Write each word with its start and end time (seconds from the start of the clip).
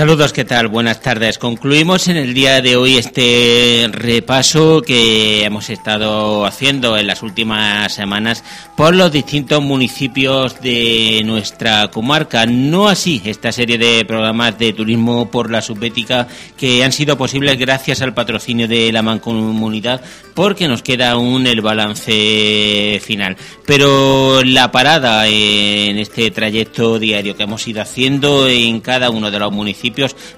Saludos, 0.00 0.32
¿qué 0.32 0.46
tal? 0.46 0.68
Buenas 0.68 1.02
tardes. 1.02 1.36
Concluimos 1.36 2.08
en 2.08 2.16
el 2.16 2.32
día 2.32 2.62
de 2.62 2.74
hoy 2.74 2.96
este 2.96 3.86
repaso 3.92 4.80
que 4.80 5.44
hemos 5.44 5.68
estado 5.68 6.46
haciendo 6.46 6.96
en 6.96 7.06
las 7.06 7.22
últimas 7.22 7.92
semanas 7.92 8.42
por 8.78 8.96
los 8.96 9.12
distintos 9.12 9.62
municipios 9.62 10.58
de 10.62 11.20
nuestra 11.26 11.88
comarca. 11.88 12.46
No 12.46 12.88
así 12.88 13.20
esta 13.26 13.52
serie 13.52 13.76
de 13.76 14.06
programas 14.06 14.58
de 14.58 14.72
turismo 14.72 15.30
por 15.30 15.50
la 15.50 15.60
subbética 15.60 16.26
que 16.56 16.82
han 16.82 16.92
sido 16.92 17.18
posibles 17.18 17.58
gracias 17.58 18.00
al 18.00 18.14
patrocinio 18.14 18.66
de 18.66 18.90
la 18.92 19.02
mancomunidad 19.02 20.00
porque 20.34 20.66
nos 20.66 20.82
queda 20.82 21.10
aún 21.10 21.46
el 21.46 21.60
balance 21.60 23.02
final. 23.04 23.36
Pero 23.66 24.42
la 24.44 24.72
parada 24.72 25.26
en 25.26 25.98
este 25.98 26.30
trayecto 26.30 26.98
diario 26.98 27.36
que 27.36 27.42
hemos 27.42 27.68
ido 27.68 27.82
haciendo 27.82 28.48
en 28.48 28.80
cada 28.80 29.10
uno 29.10 29.30
de 29.30 29.38
los 29.38 29.52
municipios, 29.52 29.89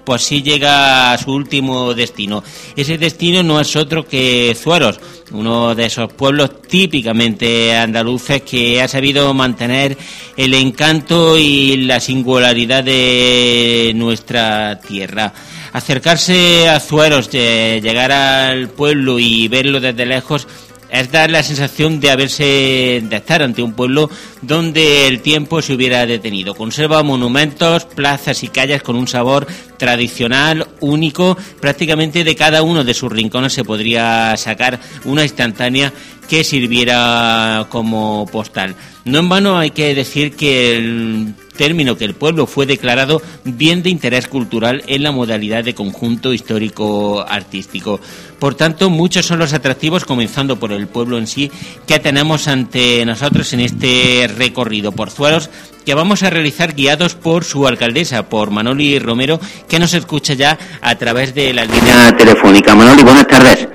pues 0.04 0.22
sí 0.22 0.42
llega 0.42 1.12
a 1.12 1.18
su 1.18 1.32
último 1.32 1.94
destino. 1.94 2.42
Ese 2.76 2.98
destino 2.98 3.42
no 3.42 3.60
es 3.60 3.74
otro 3.76 4.06
que 4.06 4.56
Zueros, 4.58 5.00
uno 5.32 5.74
de 5.74 5.86
esos 5.86 6.12
pueblos 6.12 6.62
típicamente 6.62 7.76
andaluces 7.76 8.42
que 8.42 8.82
ha 8.82 8.88
sabido 8.88 9.32
mantener 9.34 9.96
el 10.36 10.54
encanto 10.54 11.38
y 11.38 11.76
la 11.78 12.00
singularidad 12.00 12.84
de 12.84 13.92
nuestra 13.94 14.80
tierra 14.80 15.32
acercarse 15.72 16.68
a 16.68 16.78
Zueros, 16.80 17.30
llegar 17.30 18.12
al 18.12 18.68
pueblo 18.68 19.18
y 19.18 19.48
verlo 19.48 19.80
desde 19.80 20.06
lejos 20.06 20.46
es 20.92 21.10
dar 21.10 21.30
la 21.30 21.42
sensación 21.42 22.00
de 22.00 22.10
haberse 22.10 23.02
de 23.02 23.16
estar 23.16 23.42
ante 23.42 23.62
un 23.62 23.72
pueblo 23.72 24.10
donde 24.42 25.08
el 25.08 25.20
tiempo 25.22 25.62
se 25.62 25.72
hubiera 25.72 26.04
detenido. 26.04 26.54
Conserva 26.54 27.02
monumentos, 27.02 27.86
plazas 27.86 28.42
y 28.42 28.48
calles 28.48 28.82
con 28.82 28.96
un 28.96 29.08
sabor 29.08 29.46
tradicional, 29.78 30.68
único, 30.80 31.36
prácticamente 31.60 32.24
de 32.24 32.36
cada 32.36 32.62
uno 32.62 32.84
de 32.84 32.92
sus 32.92 33.10
rincones 33.10 33.54
se 33.54 33.64
podría 33.64 34.36
sacar 34.36 34.78
una 35.04 35.22
instantánea 35.22 35.92
que 36.28 36.44
sirviera 36.44 37.66
como 37.70 38.26
postal. 38.30 38.76
No 39.06 39.20
en 39.20 39.28
vano 39.30 39.58
hay 39.58 39.70
que 39.70 39.94
decir 39.94 40.36
que 40.36 40.76
el 40.76 41.34
término 41.62 41.96
que 41.96 42.04
el 42.04 42.14
pueblo 42.14 42.48
fue 42.48 42.66
declarado 42.66 43.22
bien 43.44 43.84
de 43.84 43.90
interés 43.90 44.26
cultural 44.26 44.82
en 44.88 45.04
la 45.04 45.12
modalidad 45.12 45.62
de 45.62 45.76
conjunto 45.76 46.32
histórico 46.32 47.24
artístico. 47.24 48.00
Por 48.40 48.56
tanto, 48.56 48.90
muchos 48.90 49.26
son 49.26 49.38
los 49.38 49.52
atractivos, 49.52 50.04
comenzando 50.04 50.58
por 50.58 50.72
el 50.72 50.88
pueblo 50.88 51.18
en 51.18 51.28
sí, 51.28 51.52
que 51.86 52.00
tenemos 52.00 52.48
ante 52.48 53.06
nosotros 53.06 53.52
en 53.52 53.60
este 53.60 54.28
recorrido 54.36 54.90
por 54.90 55.10
Zueros, 55.10 55.50
que 55.86 55.94
vamos 55.94 56.24
a 56.24 56.30
realizar 56.30 56.74
guiados 56.74 57.14
por 57.14 57.44
su 57.44 57.68
alcaldesa, 57.68 58.28
por 58.28 58.50
Manoli 58.50 58.98
Romero, 58.98 59.38
que 59.68 59.78
nos 59.78 59.94
escucha 59.94 60.34
ya 60.34 60.58
a 60.80 60.96
través 60.96 61.32
de 61.32 61.54
la 61.54 61.64
línea 61.64 62.10
telefónica. 62.16 62.74
Manoli, 62.74 63.04
buenas 63.04 63.28
tardes. 63.28 63.68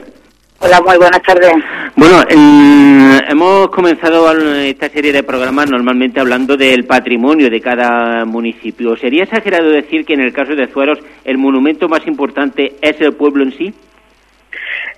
Hola, 0.60 0.82
muy 0.82 0.98
buenas 0.98 1.22
tardes. 1.22 1.54
Bueno, 2.00 2.23
hemos 2.30 3.70
comenzado 3.70 4.31
esta 4.59 4.88
serie 4.88 5.12
de 5.12 5.23
programas 5.23 5.67
normalmente 5.67 6.20
hablando 6.20 6.56
del 6.56 6.86
patrimonio 6.86 7.50
de 7.50 7.59
cada 7.59 8.23
municipio. 8.23 8.95
¿Sería 8.95 9.23
exagerado 9.23 9.72
decir 9.72 10.06
que 10.06 10.14
en 10.14 10.22
el 10.22 10.31
caso 10.31 10.54
de 10.54 10.67
Zueros 10.67 11.00
el 11.26 11.39
monumento 11.39 11.89
más 11.89 12.06
importante 12.06 12.76
es 12.84 13.02
el 13.02 13.14
pueblo 13.14 13.44
en 13.45 13.58
sí? 13.58 13.73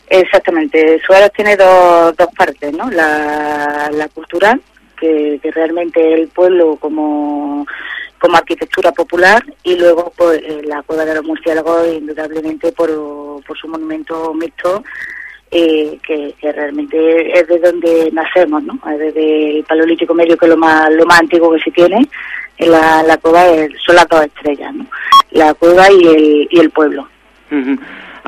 Exactamente. 0.09 0.99
Zueros 1.07 1.31
tiene 1.31 1.55
dos, 1.55 2.17
dos 2.17 2.27
partes, 2.37 2.73
¿no? 2.73 2.91
La, 2.91 3.89
la 3.93 4.09
cultural, 4.09 4.61
que, 4.99 5.39
que 5.41 5.51
realmente 5.51 6.13
el 6.13 6.27
pueblo 6.27 6.75
como 6.75 7.65
como 8.19 8.35
arquitectura 8.35 8.91
popular 8.91 9.41
y 9.63 9.77
luego 9.77 10.11
pues, 10.17 10.41
eh, 10.43 10.61
la 10.65 10.81
Cueva 10.81 11.05
de 11.05 11.15
los 11.15 11.23
Murciélagos 11.23 11.87
indudablemente 11.87 12.73
por, 12.73 12.89
por 13.47 13.57
su 13.57 13.69
monumento 13.69 14.33
mixto 14.33 14.83
eh, 15.51 15.97
que, 16.05 16.33
realmente 16.41 17.39
es 17.39 17.47
de 17.47 17.59
donde 17.59 18.09
nacemos, 18.11 18.63
¿no? 18.63 18.79
Desde 18.97 19.57
el 19.57 19.63
Paleolítico 19.63 20.13
Medio, 20.13 20.37
que 20.37 20.45
es 20.45 20.49
lo 20.49 20.57
más, 20.57 20.91
lo 20.91 21.05
más 21.05 21.19
antiguo 21.19 21.53
que 21.53 21.61
se 21.61 21.71
tiene, 21.71 22.07
en 22.57 22.71
la, 22.71 23.03
la 23.03 23.17
cueva 23.17 23.45
son 23.85 23.95
las 23.95 24.07
dos 24.07 24.25
estrellas, 24.25 24.73
¿no? 24.73 24.85
La 25.31 25.53
cueva 25.53 25.91
y 25.91 26.07
el, 26.07 26.47
y 26.51 26.59
el 26.59 26.69
pueblo 26.69 27.07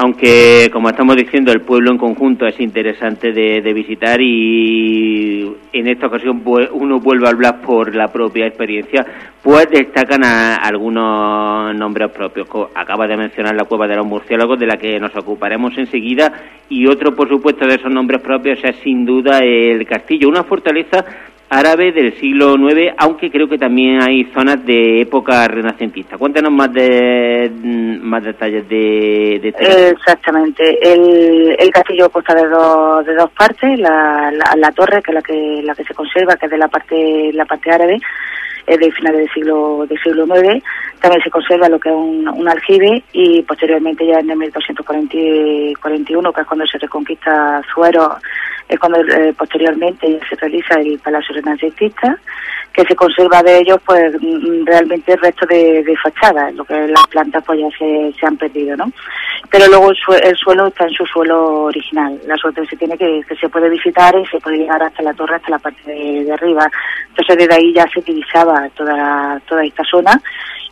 aunque 0.01 0.67
como 0.73 0.89
estamos 0.89 1.15
diciendo 1.15 1.51
el 1.51 1.61
pueblo 1.61 1.91
en 1.91 1.99
conjunto 1.99 2.47
es 2.47 2.59
interesante 2.59 3.31
de, 3.31 3.71
visitar 3.71 4.19
y 4.19 5.43
en 5.71 5.87
esta 5.87 6.07
ocasión 6.07 6.41
uno 6.43 6.99
vuelve 6.99 7.27
a 7.27 7.29
hablar 7.29 7.61
por 7.61 7.95
la 7.95 8.07
propia 8.07 8.47
experiencia, 8.47 9.05
pues 9.43 9.67
destacan 9.69 10.23
algunos 10.23 11.75
nombres 11.75 12.09
propios. 12.09 12.47
Acaba 12.73 13.05
de 13.05 13.15
mencionar 13.15 13.55
la 13.55 13.65
cueva 13.65 13.87
de 13.87 13.97
los 13.97 14.07
murciélagos 14.07 14.59
de 14.59 14.65
la 14.65 14.77
que 14.77 14.99
nos 14.99 15.15
ocuparemos 15.15 15.77
enseguida 15.77 16.33
y 16.67 16.87
otro 16.87 17.13
por 17.13 17.29
supuesto 17.29 17.67
de 17.67 17.75
esos 17.75 17.93
nombres 17.93 18.23
propios 18.23 18.59
es 18.63 18.77
sin 18.77 19.05
duda 19.05 19.37
el 19.43 19.85
castillo, 19.85 20.29
una 20.29 20.43
fortaleza 20.43 21.05
árabe 21.51 21.91
del 21.91 22.17
siglo 22.17 22.55
IX, 22.55 22.93
aunque 22.97 23.29
creo 23.29 23.49
que 23.49 23.57
también 23.57 24.01
hay 24.01 24.23
zonas 24.33 24.65
de 24.65 25.01
época 25.01 25.45
renacentista. 25.49 26.17
Cuéntanos 26.17 26.49
más 26.53 26.71
de 26.71 27.51
mm, 27.53 27.99
más 28.07 28.23
detalles 28.23 28.67
de, 28.69 29.35
este 29.35 29.89
Exactamente. 29.89 30.63
El, 30.81 31.69
castillo 31.71 32.09
consta 32.09 32.33
de 32.35 32.47
dos, 32.47 33.05
de 33.05 33.15
dos 33.15 33.29
partes, 33.31 33.77
la, 33.79 34.31
la, 34.55 34.71
torre, 34.71 35.01
que 35.01 35.11
es 35.11 35.15
la 35.15 35.21
que, 35.21 35.61
la 35.63 35.75
que 35.75 35.83
se 35.83 35.93
conserva, 35.93 36.37
que 36.37 36.45
es 36.45 36.51
de 36.51 36.57
la 36.57 36.69
parte, 36.69 37.31
la 37.33 37.43
parte 37.43 37.69
árabe, 37.69 37.97
es 38.65 38.79
de 38.79 38.91
finales 38.91 39.19
del 39.19 39.33
siglo, 39.33 39.85
del 39.89 40.01
siglo 40.01 40.25
IX. 40.25 40.63
También 41.01 41.21
se 41.21 41.31
conserva 41.31 41.67
lo 41.67 41.79
que 41.79 41.89
es 41.89 41.95
un, 41.95 42.29
un 42.29 42.47
aljibe 42.47 43.03
y 43.11 43.41
posteriormente 43.41 44.05
ya 44.05 44.19
en 44.19 44.29
el 44.29 44.37
1241, 44.37 46.31
que 46.31 46.41
es 46.41 46.47
cuando 46.47 46.65
se 46.65 46.77
reconquista 46.77 47.61
Suero, 47.73 48.15
es 48.71 48.79
cuando 48.79 49.01
eh, 49.01 49.33
posteriormente 49.37 50.17
se 50.29 50.35
realiza 50.37 50.75
el 50.79 50.97
Palacio 50.99 51.35
Renacentista, 51.35 52.17
que 52.71 52.83
se 52.85 52.95
conserva 52.95 53.43
de 53.43 53.59
ellos 53.59 53.79
pues 53.85 54.13
mm, 54.13 54.65
realmente 54.65 55.11
el 55.11 55.19
resto 55.19 55.45
de, 55.45 55.83
de 55.83 55.97
fachada, 55.97 56.49
lo 56.51 56.63
que 56.63 56.87
las 56.87 57.05
plantas 57.07 57.43
pues 57.45 57.59
ya 57.59 57.67
se, 57.77 58.13
se 58.17 58.25
han 58.25 58.37
perdido, 58.37 58.77
¿no? 58.77 58.89
Pero 59.49 59.67
luego 59.67 59.91
el, 59.91 60.37
suelo 60.37 60.67
está 60.67 60.85
en 60.85 60.93
su 60.93 61.05
suelo 61.05 61.63
original, 61.63 62.17
la 62.25 62.37
suerte 62.37 62.65
se 62.65 62.77
tiene 62.77 62.97
que, 62.97 63.21
que 63.27 63.35
se 63.35 63.49
puede 63.49 63.69
visitar 63.69 64.15
y 64.17 64.25
se 64.27 64.39
puede 64.39 64.59
llegar 64.59 64.81
hasta 64.81 65.03
la 65.03 65.13
torre, 65.13 65.35
hasta 65.35 65.49
la 65.49 65.59
parte 65.59 65.81
de, 65.85 66.31
arriba. 66.31 66.65
Entonces 67.09 67.37
desde 67.37 67.55
ahí 67.55 67.73
ya 67.73 67.85
se 67.93 67.99
utilizaba 67.99 68.69
toda, 68.69 69.37
toda 69.49 69.65
esta 69.65 69.83
zona 69.83 70.21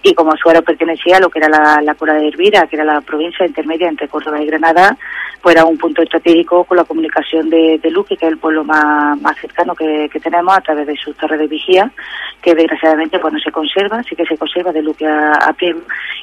y 0.01 0.13
como 0.13 0.35
Suero 0.37 0.61
pertenecía 0.61 1.17
a 1.17 1.19
lo 1.19 1.29
que 1.29 1.39
era 1.39 1.49
la, 1.49 1.81
la 1.81 1.95
Cura 1.95 2.13
de 2.13 2.27
Hervira, 2.27 2.67
que 2.67 2.77
era 2.77 2.85
la 2.85 3.01
provincia 3.01 3.45
intermedia 3.45 3.89
entre 3.89 4.07
Córdoba 4.07 4.41
y 4.41 4.45
Granada, 4.45 4.97
pues 5.41 5.55
era 5.55 5.65
un 5.65 5.77
punto 5.77 6.01
estratégico 6.01 6.63
con 6.63 6.77
la 6.77 6.85
comunicación 6.85 7.49
de, 7.49 7.79
de 7.81 7.91
Luque, 7.91 8.15
que 8.15 8.25
es 8.25 8.31
el 8.31 8.37
pueblo 8.37 8.63
más, 8.63 9.19
más 9.21 9.37
cercano 9.37 9.75
que, 9.75 10.09
que, 10.11 10.19
tenemos 10.19 10.55
a 10.55 10.61
través 10.61 10.87
de 10.87 10.95
su 10.95 11.13
torre 11.13 11.37
de 11.37 11.47
vigía, 11.47 11.91
que 12.41 12.55
desgraciadamente 12.55 13.19
pues 13.19 13.33
no 13.33 13.39
se 13.39 13.51
conserva, 13.51 14.01
sí 14.03 14.15
que 14.15 14.25
se 14.25 14.37
conserva 14.37 14.71
de 14.71 14.81
Luque 14.81 15.05
a, 15.05 15.33
a 15.33 15.53
pie, 15.53 15.75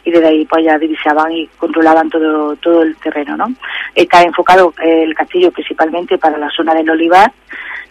y 0.05 0.11
desde 0.11 0.29
ahí 0.29 0.45
pues 0.47 0.65
ya 0.65 0.79
divisaban 0.79 1.33
y 1.33 1.47
controlaban 1.59 2.09
todo, 2.09 2.57
todo 2.57 2.83
el 2.83 2.97
terreno, 2.97 3.37
¿no? 3.37 3.47
Está 3.95 4.23
enfocado 4.23 4.73
el 4.83 5.15
castillo 5.15 5.51
principalmente 5.51 6.19
para 6.19 6.39
la 6.39 6.51
zona 6.51 6.75
del 6.75 6.89
Olivar, 6.89 7.31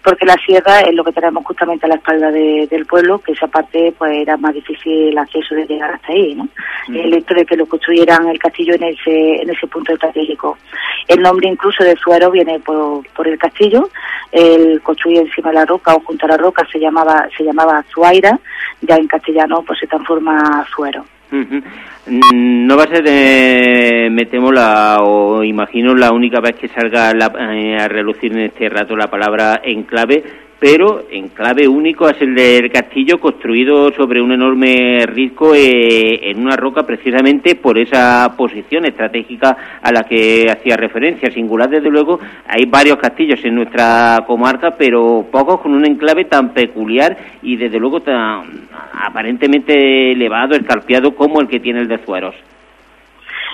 porque 0.05 0.25
la 0.25 0.35
sierra 0.35 0.81
es 0.81 0.93
lo 0.93 1.03
que 1.03 1.11
tenemos 1.11 1.43
justamente 1.43 1.87
a 1.87 1.89
la 1.89 1.95
espalda 1.95 2.31
del 2.31 2.85
pueblo, 2.85 3.17
que 3.17 3.31
esa 3.31 3.47
parte 3.47 3.91
pues 3.97 4.15
era 4.15 4.37
más 4.37 4.53
difícil 4.53 5.09
el 5.09 5.17
acceso 5.17 5.55
de 5.55 5.65
llegar 5.65 5.95
hasta 5.95 6.13
ahí, 6.13 6.35
¿no? 6.35 6.47
Mm. 6.87 6.95
El 6.95 7.13
hecho 7.15 7.33
de 7.33 7.43
que 7.43 7.57
lo 7.57 7.65
construyeran 7.65 8.27
el 8.27 8.37
castillo 8.37 8.75
en 8.75 8.83
ese 8.83 9.41
en 9.41 9.49
ese 9.49 9.65
punto 9.65 9.93
estratégico. 9.93 10.59
El 11.07 11.23
nombre 11.23 11.49
incluso 11.49 11.83
de 11.83 11.95
Suero 11.95 12.29
viene 12.29 12.59
por, 12.59 13.05
por 13.13 13.27
el 13.27 13.39
castillo, 13.39 13.89
el 14.31 14.79
construye 14.83 15.21
encima 15.21 15.49
de 15.49 15.55
la 15.55 15.65
roca 15.65 15.95
o 15.95 15.99
junto 16.01 16.27
a 16.27 16.29
la 16.29 16.37
roca 16.37 16.67
se 16.71 16.79
llamaba 16.79 17.27
se 17.35 17.43
llamaba 17.43 17.83
Zuaira, 17.91 18.39
ya 18.81 18.97
en 18.97 19.07
castellano 19.07 19.63
pues 19.65 19.79
se 19.79 19.87
transforma 19.87 20.63
Suero. 20.75 21.03
No 22.07 22.77
va 22.77 22.83
a 22.83 22.87
ser, 22.87 23.03
temo, 24.29 24.51
la, 24.51 24.97
o 25.01 25.43
imagino 25.43 25.95
la 25.95 26.11
única 26.11 26.39
vez 26.39 26.55
que 26.55 26.67
salga 26.67 27.11
eh, 27.11 27.77
a 27.77 27.87
relucir 27.87 28.31
en 28.31 28.41
este 28.41 28.69
rato 28.69 28.95
la 28.95 29.07
palabra 29.07 29.61
enclave, 29.63 30.23
pero 30.59 31.03
en 31.09 31.29
clave 31.29 31.67
único 31.67 32.09
es 32.09 32.21
el 32.21 32.33
del 32.33 32.71
castillo 32.71 33.19
construido 33.19 33.91
sobre 33.91 34.21
un 34.21 34.31
enorme 34.31 35.05
risco 35.05 35.53
eh, 35.53 36.29
en 36.29 36.39
una 36.39 36.55
roca 36.55 36.83
precisamente 36.83 37.55
por 37.55 37.77
esa 37.77 38.33
posición 38.37 38.85
estratégica 38.85 39.79
a 39.81 39.91
la 39.91 40.03
que 40.03 40.47
hacía 40.49 40.77
referencia. 40.77 41.29
Singular, 41.31 41.69
desde 41.69 41.89
luego, 41.89 42.19
hay 42.47 42.65
varios 42.65 42.97
castillos 42.97 43.43
en 43.43 43.55
nuestra 43.55 44.23
comarca, 44.25 44.71
pero 44.77 45.25
pocos 45.29 45.61
con 45.61 45.73
un 45.73 45.85
enclave 45.85 46.25
tan 46.25 46.53
peculiar 46.53 47.17
y 47.41 47.57
desde 47.57 47.79
luego 47.79 47.99
tan 48.01 48.67
aparentemente 48.93 50.13
elevado, 50.13 50.55
escarpiado 50.55 51.15
como 51.15 51.41
el 51.41 51.47
que 51.47 51.59
tiene 51.59 51.81
el 51.81 51.87
de 51.87 51.97
Zueros. 51.99 52.35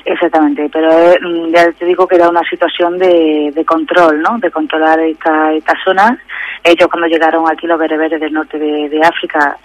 Exactamente, 0.06 0.68
pero 0.72 0.90
mm, 0.90 1.54
ya 1.54 1.72
te 1.74 1.86
digo 1.86 2.08
que 2.08 2.16
era 2.16 2.30
una 2.30 2.42
situación 2.50 2.98
de, 2.98 3.52
de 3.54 3.66
control, 3.66 4.22
¿no? 4.22 4.38
De 4.40 4.50
controlar 4.50 5.00
esta, 5.00 5.54
esta 5.54 5.74
zona. 5.84 6.18
Ellos 6.64 6.88
cuando 6.90 7.08
llegaron 7.08 7.46
aquí, 7.50 7.68
los 7.68 7.80
bereberes 7.80 8.20
del 8.20 8.34
norte 8.34 8.58
de, 8.58 9.02
África, 9.04 9.58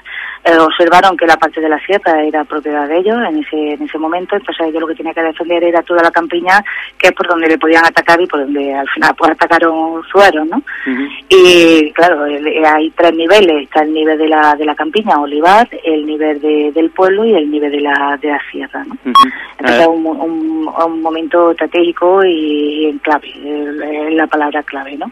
eh, 0.45 0.57
observaron 0.59 1.17
que 1.17 1.27
la 1.27 1.37
parte 1.37 1.61
de 1.61 1.69
la 1.69 1.79
sierra 1.81 2.23
era 2.23 2.45
propiedad 2.45 2.89
de 2.89 2.99
ellos 2.99 3.17
en 3.29 3.39
ese, 3.39 3.73
en 3.75 3.83
ese 3.83 3.99
momento, 3.99 4.37
entonces 4.37 4.67
ellos 4.67 4.81
lo 4.81 4.87
que 4.87 4.95
tenían 4.95 5.15
que 5.15 5.23
defender 5.23 5.65
era 5.65 5.83
toda 5.83 6.03
la 6.03 6.11
campiña, 6.11 6.63
que 6.99 7.09
es 7.09 7.13
por 7.13 7.27
donde 7.29 7.49
le 7.49 7.59
podían 7.59 7.85
atacar 7.85 8.21
y 8.21 8.27
por 8.27 8.41
donde 8.41 8.75
al 8.75 8.89
final 8.89 9.15
pues 9.17 9.33
atacaron 9.33 10.03
sueros, 10.05 10.47
¿no? 10.49 10.63
Y 11.29 11.93
claro, 11.93 12.25
hay 12.25 12.91
tres 12.91 13.15
niveles, 13.15 13.65
está 13.65 13.83
el 13.83 13.93
nivel 13.93 14.19
de 14.19 14.29
la, 14.29 14.55
de 14.55 14.65
la 14.65 14.75
campiña, 14.75 15.19
olivar, 15.19 15.69
el 15.85 16.07
nivel 16.07 16.41
de, 16.41 16.73
del 16.73 16.91
pueblo 16.91 17.25
y 17.25 17.35
el 17.35 17.51
nivel 17.51 17.73
de 17.73 17.81
la, 17.81 18.17
de 18.21 18.29
la 18.29 18.41
sierra, 18.51 18.85
¿no? 18.85 18.97
Entonces 19.59 19.81
es 19.81 19.87
un, 19.87 20.07
un, 20.07 20.69
un, 20.69 21.03
momento 21.03 21.51
estratégico 21.51 22.25
y, 22.25 22.89
y 22.89 22.99
clave, 22.99 23.29
es 23.29 24.15
la 24.15 24.27
palabra 24.27 24.63
clave, 24.63 24.97
¿no? 24.97 25.11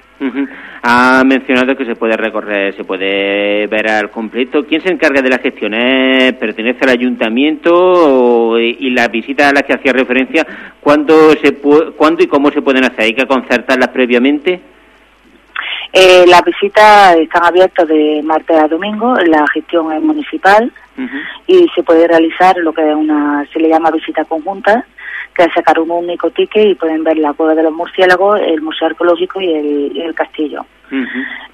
Ha 0.83 1.23
mencionado 1.25 1.64
que 1.77 1.87
se 1.87 1.97
puede 1.97 2.17
recorrer, 2.17 2.75
se 2.75 2.85
puede 2.85 3.67
ver 3.67 3.91
al 3.91 4.11
completo. 4.11 4.65
¿Quién 4.65 4.83
se 4.83 4.93
encarga 4.93 5.23
de 5.23 5.31
la 5.31 5.39
gestión? 5.39 5.73
¿Pertenece 6.39 6.85
al 6.85 6.91
ayuntamiento 6.91 8.59
y 8.61 8.91
las 8.91 9.11
visitas 9.11 9.51
a 9.51 9.53
las 9.53 9.63
que 9.63 9.75
hacía 9.75 9.93
referencia, 9.93 10.47
¿cuándo, 10.81 11.31
se 11.43 11.55
¿cuándo 11.97 12.23
y 12.23 12.27
cómo 12.27 12.51
se 12.51 12.63
pueden 12.63 12.85
hacer? 12.85 13.01
¿Hay 13.01 13.15
que 13.15 13.27
concertarlas 13.27 13.89
previamente? 13.89 14.61
Eh, 15.93 16.25
las 16.27 16.45
visitas 16.45 17.17
están 17.17 17.45
abiertas 17.45 17.87
de 17.87 18.21
martes 18.25 18.57
a 18.57 18.67
domingo, 18.67 19.15
la 19.27 19.47
gestión 19.53 19.93
es 19.93 20.03
municipal 20.03 20.73
y 21.47 21.67
se 21.75 21.83
puede 21.83 22.09
realizar 22.09 22.57
lo 22.59 22.73
que 22.73 22.89
es 22.89 22.97
una, 22.97 23.45
se 23.53 23.61
le 23.61 23.69
llama 23.69 23.91
visita 23.91 24.25
conjunta, 24.25 24.85
que 25.35 25.45
es 25.45 25.53
sacar 25.55 25.81
un 25.81 25.91
único 25.91 26.31
ticket 26.31 26.67
y 26.67 26.75
pueden 26.75 27.03
ver 27.05 27.19
la 27.19 27.33
cueva 27.33 27.55
de 27.55 27.63
los 27.63 27.73
murciélagos, 27.73 28.41
el 28.41 28.63
museo 28.63 28.89
arqueológico 28.89 29.41
y 29.41 30.01
el, 30.01 30.15
castillo. 30.15 30.65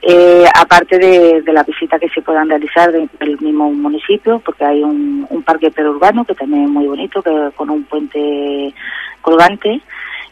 eh, 0.03 0.44
aparte 0.55 0.99
de, 0.99 1.41
de 1.43 1.53
la 1.53 1.62
visita 1.62 1.99
que 1.99 2.09
se 2.11 2.21
puedan 2.21 2.49
realizar 2.49 2.93
del 2.93 3.38
mismo 3.41 3.73
municipio, 3.73 4.41
porque 4.44 4.65
hay 4.65 4.82
un, 4.82 5.27
un 5.31 5.43
parque 5.43 5.71
perurbano 5.71 6.25
que 6.25 6.35
también 6.35 6.65
es 6.65 6.71
muy 6.71 6.87
bonito, 6.87 7.23
que 7.23 7.50
con 7.56 7.71
un 7.71 7.85
puente 7.85 8.75
colgante 9.23 9.81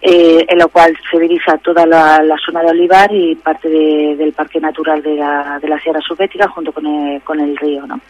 eh, 0.01 0.45
en 0.49 0.59
lo 0.59 0.69
cual 0.69 0.97
se 1.11 1.19
divisa 1.19 1.59
toda 1.59 1.85
la, 1.85 2.21
zona 2.45 2.63
de 2.63 2.71
Olivar 2.71 3.13
y 3.13 3.35
parte 3.35 3.69
del 3.69 4.33
Parque 4.33 4.61
Natural 4.61 5.03
de 5.03 5.17
la, 5.17 5.59
de 5.61 5.69
la 5.69 5.79
Sierra 5.81 6.01
Subbética 6.01 6.49
junto 6.49 6.73
con 6.73 6.87
el, 6.87 7.21
con 7.23 7.41
el 7.41 7.57
río. 7.57 7.87
¿no? 7.87 8.01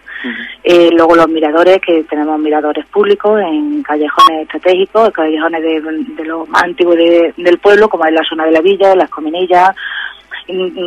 eh, 0.65 0.91
luego 0.93 1.15
los 1.15 1.29
miradores, 1.29 1.81
que 1.81 2.05
tenemos 2.05 2.39
miradores 2.41 2.85
públicos 2.87 3.41
en 3.41 3.83
callejones 3.83 4.43
estratégicos, 4.43 5.11
callejones 5.13 5.63
de, 5.63 5.81
de 5.81 6.25
los 6.25 6.49
más 6.49 6.65
antiguos 6.65 6.97
del 6.97 7.59
pueblo, 7.59 7.89
como 7.89 8.05
es 8.05 8.13
la 8.13 8.25
zona 8.29 8.45
de 8.45 8.53
la 8.53 8.61
villa, 8.61 8.95
las 8.95 9.11
cominillas. 9.11 9.75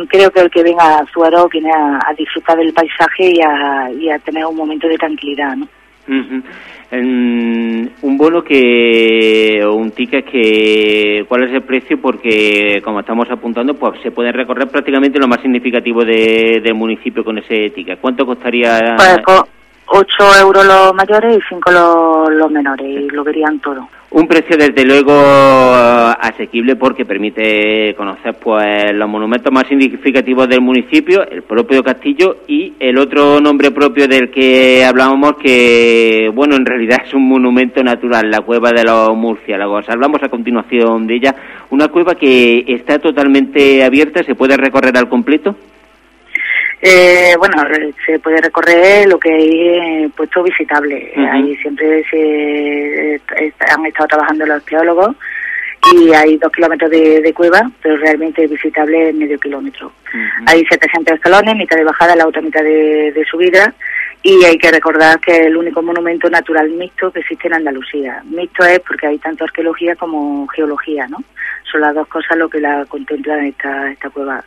Creo 0.08 0.30
que 0.30 0.40
el 0.40 0.50
que 0.50 0.62
venga 0.62 0.98
a 0.98 1.06
Zuero 1.06 1.48
viene 1.48 1.70
a, 1.72 2.12
disfrutar 2.16 2.56
del 2.58 2.72
paisaje 2.72 3.32
y 3.32 3.40
a, 3.40 3.90
y 3.92 4.10
a 4.10 4.18
tener 4.18 4.44
un 4.44 4.56
momento 4.56 4.88
de 4.88 4.98
tranquilidad. 4.98 5.56
¿no? 5.56 5.68
Un 6.08 7.92
bono 8.18 8.42
que 8.42 9.62
o 9.64 9.74
un 9.74 9.92
ticket 9.92 10.26
que 10.26 11.24
cuál 11.28 11.44
es 11.44 11.54
el 11.54 11.62
precio 11.62 12.00
porque 12.00 12.80
como 12.84 13.00
estamos 13.00 13.30
apuntando 13.30 13.74
pues 13.74 14.00
se 14.02 14.10
puede 14.10 14.32
recorrer 14.32 14.68
prácticamente 14.68 15.18
lo 15.18 15.28
más 15.28 15.40
significativo 15.40 16.04
de, 16.04 16.60
del 16.62 16.74
municipio 16.74 17.24
con 17.24 17.38
ese 17.38 17.70
ticket. 17.70 18.00
Cuánto 18.00 18.26
costaría 18.26 18.96
pues, 18.96 19.16
8 19.86 20.06
euros 20.40 20.66
los 20.66 20.94
mayores 20.94 21.38
y 21.38 21.40
5 21.48 21.70
los, 21.70 22.30
los 22.30 22.50
menores 22.50 22.86
y 22.86 23.08
lo 23.10 23.24
verían 23.24 23.58
todo 23.60 23.88
un 24.14 24.26
precio 24.26 24.56
desde 24.56 24.84
luego 24.84 25.12
asequible 25.12 26.76
porque 26.76 27.04
permite 27.04 27.94
conocer 27.96 28.34
pues 28.42 28.92
los 28.92 29.08
monumentos 29.08 29.52
más 29.52 29.66
significativos 29.68 30.48
del 30.48 30.60
municipio, 30.60 31.26
el 31.26 31.42
propio 31.42 31.82
castillo 31.82 32.36
y 32.46 32.74
el 32.78 32.98
otro 32.98 33.40
nombre 33.40 33.70
propio 33.70 34.06
del 34.06 34.30
que 34.30 34.84
hablábamos 34.84 35.34
que 35.42 36.30
bueno 36.34 36.56
en 36.56 36.66
realidad 36.66 36.98
es 37.06 37.14
un 37.14 37.26
monumento 37.26 37.82
natural, 37.82 38.30
la 38.30 38.40
cueva 38.40 38.70
de 38.72 38.84
los 38.84 39.16
murciélagos. 39.16 39.88
Hablamos 39.88 40.22
a 40.22 40.28
continuación 40.28 41.06
de 41.06 41.16
ella, 41.16 41.34
una 41.70 41.88
cueva 41.88 42.14
que 42.14 42.64
está 42.68 42.98
totalmente 42.98 43.82
abierta, 43.82 44.22
se 44.22 44.34
puede 44.34 44.56
recorrer 44.56 44.96
al 44.96 45.08
completo. 45.08 45.56
Eh, 46.84 47.36
bueno, 47.38 47.62
se 48.04 48.18
puede 48.18 48.38
recorrer 48.38 49.08
lo 49.08 49.16
que 49.18 49.32
hay 49.32 50.08
puesto 50.08 50.42
visitable. 50.42 51.12
Ahí 51.30 51.56
siempre 51.58 52.04
se 52.10 53.20
han 53.70 53.86
estado 53.86 54.08
trabajando 54.08 54.44
los 54.44 54.56
arqueólogos 54.56 55.14
y 55.94 56.12
hay 56.12 56.36
dos 56.38 56.50
kilómetros 56.50 56.90
de, 56.90 57.32
cueva, 57.34 57.70
pero 57.80 57.96
realmente 57.98 58.48
visitable 58.48 59.10
es 59.10 59.14
medio 59.14 59.38
kilómetro. 59.38 59.92
Hay 60.46 60.64
700 60.64 61.14
escalones, 61.14 61.54
mitad 61.54 61.76
de 61.76 61.84
bajada, 61.84 62.16
la 62.16 62.26
otra 62.26 62.42
mitad 62.42 62.62
de, 62.62 63.12
de 63.12 63.24
subida 63.26 63.72
y 64.24 64.44
hay 64.44 64.56
que 64.56 64.70
recordar 64.70 65.18
que 65.20 65.32
es 65.32 65.46
el 65.46 65.56
único 65.56 65.82
monumento 65.82 66.30
natural 66.30 66.70
mixto 66.70 67.10
que 67.10 67.20
existe 67.20 67.48
en 67.48 67.54
Andalucía. 67.54 68.22
Mixto 68.24 68.64
es 68.64 68.78
porque 68.80 69.08
hay 69.08 69.18
tanto 69.18 69.44
arqueología 69.44 69.96
como 69.96 70.46
geología, 70.48 71.06
¿no? 71.08 71.18
Son 71.70 71.80
las 71.80 71.94
dos 71.94 72.06
cosas 72.06 72.36
lo 72.36 72.48
que 72.48 72.60
la 72.60 72.84
contemplan 72.86 73.46
esta, 73.46 73.90
esta 73.90 74.10
cueva. 74.10 74.44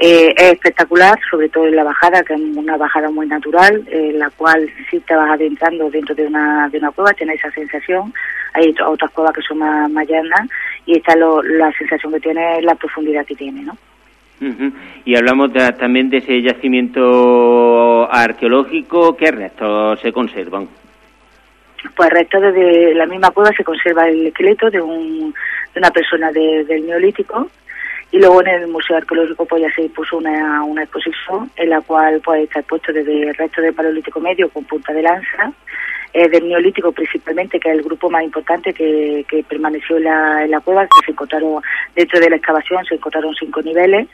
Eh, 0.00 0.32
es 0.36 0.52
espectacular, 0.52 1.18
sobre 1.28 1.48
todo 1.48 1.66
en 1.66 1.74
la 1.74 1.82
bajada, 1.82 2.22
que 2.22 2.34
es 2.34 2.40
una 2.40 2.76
bajada 2.76 3.10
muy 3.10 3.26
natural, 3.26 3.84
en 3.90 4.18
la 4.18 4.30
cual 4.30 4.68
si 4.88 5.00
te 5.00 5.14
vas 5.14 5.30
adentrando 5.30 5.90
dentro 5.90 6.14
de 6.14 6.26
una, 6.26 6.68
de 6.68 6.78
una 6.78 6.92
cueva, 6.92 7.12
tienes 7.14 7.36
esa 7.36 7.50
sensación. 7.50 8.12
Hay 8.54 8.72
otras 8.86 9.10
cuevas 9.10 9.34
que 9.34 9.42
son 9.42 9.58
más, 9.58 9.90
más 9.90 10.06
llanas 10.08 10.48
y 10.86 10.96
esta 10.96 11.16
lo, 11.16 11.42
la 11.42 11.72
sensación 11.72 12.12
que 12.12 12.20
tiene 12.20 12.62
la 12.62 12.76
profundidad 12.76 13.26
que 13.26 13.34
tiene, 13.34 13.62
¿no? 13.62 13.76
Y 15.04 15.16
hablamos 15.16 15.52
también 15.78 16.10
de 16.10 16.18
ese 16.18 16.40
yacimiento 16.40 18.08
arqueológico, 18.10 19.16
¿qué 19.16 19.32
restos 19.32 20.00
se 20.00 20.12
conservan? 20.12 20.68
Pues 21.96 22.10
restos 22.10 22.54
de 22.54 22.94
la 22.94 23.06
misma 23.06 23.30
cueva 23.30 23.50
se 23.56 23.64
conserva 23.64 24.08
el 24.08 24.28
esqueleto 24.28 24.70
de, 24.70 24.80
un, 24.80 25.34
de 25.74 25.80
una 25.80 25.90
persona 25.90 26.30
del 26.30 26.86
neolítico, 26.86 27.50
y 28.10 28.18
luego 28.18 28.40
en 28.40 28.48
el 28.48 28.68
Museo 28.68 28.96
Arqueológico 28.96 29.44
pues 29.44 29.62
ya 29.62 29.74
se 29.74 29.88
puso 29.90 30.16
una, 30.16 30.64
una 30.64 30.82
exposición 30.82 31.50
en 31.56 31.70
la 31.70 31.80
cual 31.80 32.20
pues 32.24 32.44
está 32.44 32.60
expuesto 32.60 32.92
desde 32.92 33.28
el 33.28 33.34
resto 33.34 33.60
del 33.60 33.74
Paleolítico 33.74 34.20
Medio 34.20 34.48
con 34.48 34.64
punta 34.64 34.92
de 34.92 35.02
lanza, 35.02 35.52
eh, 36.14 36.28
del 36.28 36.48
Neolítico 36.48 36.90
principalmente, 36.92 37.60
que 37.60 37.68
es 37.68 37.74
el 37.74 37.82
grupo 37.82 38.08
más 38.08 38.22
importante 38.22 38.72
que, 38.72 39.24
que 39.28 39.42
permaneció 39.44 39.98
en 39.98 40.04
la, 40.04 40.44
en 40.44 40.50
la 40.50 40.60
cueva, 40.60 40.84
que 40.84 41.04
se 41.04 41.12
encontraron 41.12 41.62
dentro 41.94 42.18
de 42.18 42.30
la 42.30 42.36
excavación, 42.36 42.84
se 42.86 42.94
encontraron 42.94 43.34
cinco 43.34 43.60
niveles, 43.60 44.08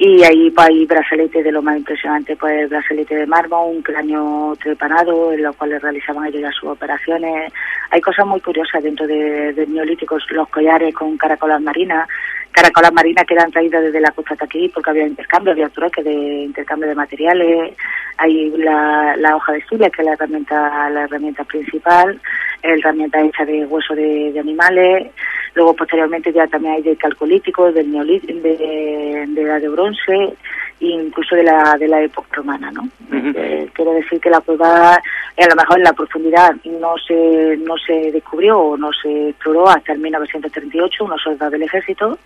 y 0.00 0.22
ahí 0.22 0.48
pues, 0.52 0.68
hay 0.68 0.86
brazaletes 0.86 1.42
de 1.42 1.50
lo 1.50 1.60
más 1.60 1.76
impresionante, 1.76 2.36
pues 2.36 2.52
el 2.52 2.68
brazalete 2.68 3.16
de 3.16 3.26
mármol, 3.26 3.74
un 3.74 3.82
cráneo 3.82 4.56
trepanado 4.62 5.32
en 5.32 5.42
los 5.42 5.56
cuales 5.56 5.82
realizaban 5.82 6.26
ellos 6.26 6.40
ya 6.40 6.52
sus 6.52 6.70
operaciones. 6.70 7.52
Hay 7.90 8.00
cosas 8.00 8.24
muy 8.24 8.40
curiosas 8.40 8.80
dentro 8.80 9.08
de, 9.08 9.52
del 9.52 9.74
neolítico, 9.74 10.16
los 10.30 10.48
collares 10.50 10.94
con 10.94 11.18
caracolas 11.18 11.60
marinas, 11.60 12.08
caracolas 12.52 12.92
marinas 12.92 13.24
que 13.26 13.34
eran 13.34 13.50
traídas 13.50 13.82
desde 13.82 14.00
la 14.00 14.10
costa 14.10 14.36
aquí 14.40 14.68
porque 14.74 14.90
había 14.90 15.06
intercambio, 15.06 15.52
había 15.52 15.68
trueque 15.68 16.02
de 16.02 16.12
intercambio 16.12 16.88
de 16.88 16.94
materiales, 16.94 17.74
hay 18.16 18.50
la, 18.56 19.16
la 19.16 19.36
hoja 19.36 19.52
de 19.52 19.58
estudia 19.58 19.90
que 19.90 20.02
es 20.02 20.06
la 20.06 20.14
herramienta, 20.14 20.90
la 20.90 21.04
herramienta 21.04 21.44
principal, 21.44 22.20
herramienta 22.62 23.20
hecha 23.20 23.44
de 23.44 23.64
hueso 23.66 23.94
de, 23.94 24.38
animales, 24.38 25.10
luego 25.54 25.74
posteriormente 25.74 26.32
ya 26.32 26.46
también 26.46 26.74
hay 26.74 26.82
de 26.82 26.96
calcolítico, 26.96 27.72
del 27.72 27.90
neolítico, 27.90 28.40
de, 28.40 29.26
de 29.28 29.42
edad 29.42 29.60
de 29.60 29.68
bronce, 29.68 30.36
incluso 30.80 31.34
de 31.34 31.42
la 31.42 31.76
de 31.78 31.88
la 31.88 32.02
época 32.02 32.28
romana, 32.32 32.70
¿no? 32.70 32.88
Eh, 33.12 33.68
quiero 33.72 33.92
decir 33.92 34.20
que 34.20 34.30
la 34.30 34.40
cueva, 34.40 34.94
a 34.94 35.48
lo 35.48 35.56
mejor 35.56 35.78
en 35.78 35.84
la 35.84 35.92
profundidad 35.92 36.54
no 36.64 36.94
se 36.98 37.56
no 37.58 37.76
se 37.78 38.12
descubrió 38.12 38.58
o 38.58 38.76
no 38.76 38.90
se 38.92 39.30
exploró 39.30 39.68
hasta 39.68 39.92
el 39.92 39.98
1938, 39.98 41.04
unos 41.04 41.20
soldados 41.20 41.52
del 41.52 41.62
ejército, 41.62 42.18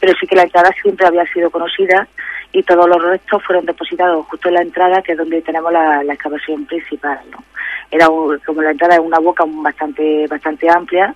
pero 0.00 0.14
sí 0.18 0.26
que 0.26 0.36
la 0.36 0.42
entrada 0.42 0.70
siempre 0.82 1.06
había 1.06 1.24
sido 1.26 1.50
conocida 1.50 2.08
y 2.52 2.62
todos 2.62 2.88
los 2.88 3.02
restos 3.02 3.42
fueron 3.44 3.64
depositados 3.66 4.26
justo 4.26 4.48
en 4.48 4.54
la 4.54 4.62
entrada, 4.62 5.02
que 5.02 5.12
es 5.12 5.18
donde 5.18 5.40
tenemos 5.42 5.72
la, 5.72 6.02
excavación 6.02 6.66
principal, 6.66 7.18
¿no? 7.30 7.42
Era 7.92 8.06
como 8.06 8.62
la 8.62 8.72
entrada 8.72 8.94
es 8.94 9.00
una 9.00 9.20
boca 9.20 9.44
bastante 9.46 10.26
bastante 10.26 10.68
amplia, 10.68 11.14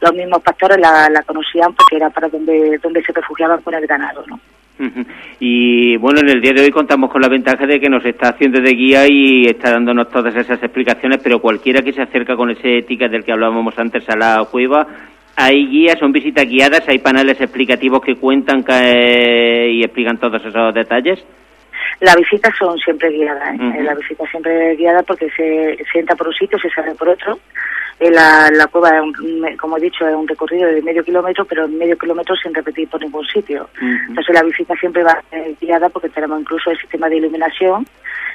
los 0.00 0.12
mismos 0.12 0.42
pastores 0.42 0.78
la, 0.78 1.08
la 1.08 1.22
conocían 1.22 1.72
porque 1.74 1.96
era 1.96 2.10
para 2.10 2.28
donde 2.28 2.78
donde 2.82 3.02
se 3.02 3.12
refugiaban 3.12 3.62
con 3.62 3.74
el 3.74 3.86
ganado, 3.86 4.24
¿no? 4.26 4.40
Y 5.38 5.96
bueno, 5.98 6.20
en 6.20 6.30
el 6.30 6.40
día 6.40 6.52
de 6.52 6.62
hoy 6.62 6.70
contamos 6.70 7.10
con 7.10 7.22
la 7.22 7.28
ventaja 7.28 7.64
de 7.64 7.78
que 7.78 7.88
nos 7.88 8.04
está 8.04 8.30
haciendo 8.30 8.60
de 8.60 8.72
guía 8.72 9.06
y 9.08 9.44
está 9.46 9.70
dándonos 9.70 10.10
todas 10.10 10.34
esas 10.34 10.60
explicaciones, 10.62 11.20
pero 11.22 11.40
cualquiera 11.40 11.80
que 11.80 11.92
se 11.92 12.02
acerca 12.02 12.34
con 12.34 12.50
ese 12.50 12.82
ticket 12.82 13.10
del 13.10 13.24
que 13.24 13.32
hablábamos 13.32 13.78
antes 13.78 14.08
a 14.08 14.16
la 14.16 14.44
cueva, 14.50 14.86
hay 15.36 15.66
guías, 15.66 15.98
son 15.98 16.12
visitas 16.12 16.46
guiadas, 16.46 16.88
hay 16.88 16.98
paneles 16.98 17.40
explicativos 17.40 18.00
que 18.00 18.16
cuentan 18.16 18.64
y 18.68 19.82
explican 19.82 20.18
todos 20.18 20.44
esos 20.44 20.74
detalles. 20.74 21.24
La 22.04 22.14
visita 22.16 22.52
son 22.58 22.76
siempre 22.78 23.08
guiadas, 23.08 23.54
¿eh? 23.54 23.82
la 23.82 23.94
visita 23.94 24.26
siempre 24.30 24.72
es 24.72 24.78
guiada 24.78 25.02
porque 25.02 25.30
se, 25.30 25.78
se 25.90 25.98
entra 26.00 26.14
por 26.14 26.28
un 26.28 26.34
sitio, 26.34 26.58
se 26.58 26.68
sale 26.68 26.94
por 26.94 27.08
otro 27.08 27.38
eh, 27.98 28.10
la, 28.10 28.50
la 28.50 28.66
cueva, 28.66 28.90
como 29.58 29.78
he 29.78 29.80
dicho, 29.80 30.06
es 30.06 30.14
un 30.14 30.28
recorrido 30.28 30.68
de 30.68 30.82
medio 30.82 31.02
kilómetro, 31.02 31.46
pero 31.46 31.66
medio 31.66 31.96
kilómetro 31.96 32.36
sin 32.36 32.52
repetir 32.52 32.88
por 32.88 33.00
ningún 33.00 33.24
sitio. 33.24 33.70
Entonces 33.80 34.34
la 34.34 34.42
visita 34.42 34.74
siempre 34.74 35.02
va 35.02 35.22
guiada 35.58 35.88
porque 35.88 36.10
tenemos 36.10 36.40
incluso 36.40 36.70
el 36.70 36.78
sistema 36.78 37.08
de 37.08 37.16
iluminación 37.16 37.86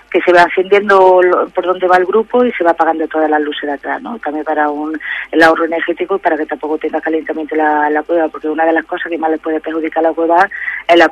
que 0.09 0.21
se 0.21 0.33
va 0.33 0.43
ascendiendo 0.43 1.21
por 1.53 1.65
donde 1.65 1.87
va 1.87 1.97
el 1.97 2.05
grupo 2.05 2.43
y 2.43 2.51
se 2.53 2.63
va 2.63 2.71
apagando 2.71 3.07
todas 3.07 3.29
las 3.29 3.41
luces 3.41 3.63
de 3.63 3.73
atrás, 3.73 4.01
¿no? 4.01 4.17
También 4.19 4.43
para 4.43 4.69
un, 4.69 4.99
el 5.31 5.43
ahorro 5.43 5.65
energético 5.65 6.15
y 6.15 6.19
para 6.19 6.37
que 6.37 6.45
tampoco 6.45 6.77
tenga 6.77 6.99
calentamiento 6.99 7.55
la, 7.55 7.89
la 7.89 8.03
cueva, 8.03 8.27
porque 8.27 8.49
una 8.49 8.65
de 8.65 8.73
las 8.73 8.85
cosas 8.85 9.09
que 9.09 9.17
más 9.17 9.31
le 9.31 9.37
puede 9.37 9.59
perjudicar 9.59 10.03
la 10.03 10.13
cueva 10.13 10.49
es 10.87 10.97
la, 10.97 11.11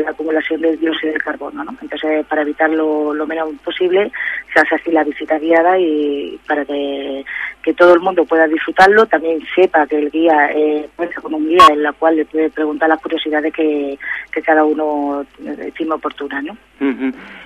la, 0.00 0.10
acumulación 0.10 0.60
del 0.60 0.78
dióxido 0.78 1.14
de 1.14 1.20
carbono, 1.20 1.64
¿no? 1.64 1.74
Entonces, 1.80 2.26
para 2.26 2.42
evitarlo 2.42 3.14
lo 3.14 3.26
menos 3.26 3.48
posible, 3.64 4.10
se 4.52 4.60
hace 4.60 4.74
así 4.74 4.90
la 4.90 5.04
visita 5.04 5.38
guiada 5.38 5.78
y 5.78 6.38
para 6.46 6.64
que, 6.64 7.24
que 7.62 7.74
todo 7.74 7.94
el 7.94 8.00
mundo 8.00 8.24
pueda 8.24 8.46
disfrutarlo, 8.46 9.06
también 9.06 9.40
sepa 9.54 9.86
que 9.86 9.98
el 9.98 10.10
guía 10.10 10.50
eh, 10.54 10.88
cuenta 10.96 11.20
con 11.20 11.34
un 11.34 11.48
guía 11.48 11.66
en 11.70 11.82
la 11.82 11.92
cual 11.92 12.16
le 12.16 12.24
puede 12.24 12.50
preguntar 12.50 12.88
las 12.88 13.00
curiosidades 13.00 13.52
que, 13.52 13.98
que 14.32 14.42
cada 14.42 14.64
uno 14.64 15.24
estime 15.64 15.94
oportunas, 15.94 16.42
¿no? 16.42 16.56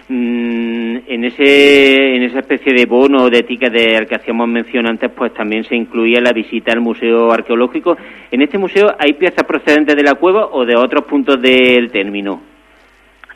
Mm, 0.08 0.96
en 1.06 1.24
ese 1.24 2.16
en 2.16 2.22
esa 2.22 2.38
especie 2.38 2.72
de 2.72 2.86
bono 2.86 3.28
de 3.28 3.42
ticket 3.42 3.72
de 3.72 4.06
que 4.06 4.14
hacíamos 4.14 4.48
mención 4.48 4.86
antes, 4.86 5.10
pues 5.10 5.34
también 5.34 5.64
se 5.64 5.76
incluía 5.76 6.20
la 6.20 6.32
visita 6.32 6.72
al 6.72 6.80
museo 6.80 7.30
arqueológico. 7.30 7.96
En 8.30 8.42
este 8.42 8.56
museo 8.58 8.94
hay 8.98 9.12
piezas 9.14 9.44
procedentes 9.44 9.96
de 9.96 10.02
la 10.02 10.14
cueva 10.14 10.46
o 10.46 10.64
de 10.64 10.76
otros 10.76 11.04
puntos 11.04 11.40
del 11.42 11.90
término. 11.90 12.55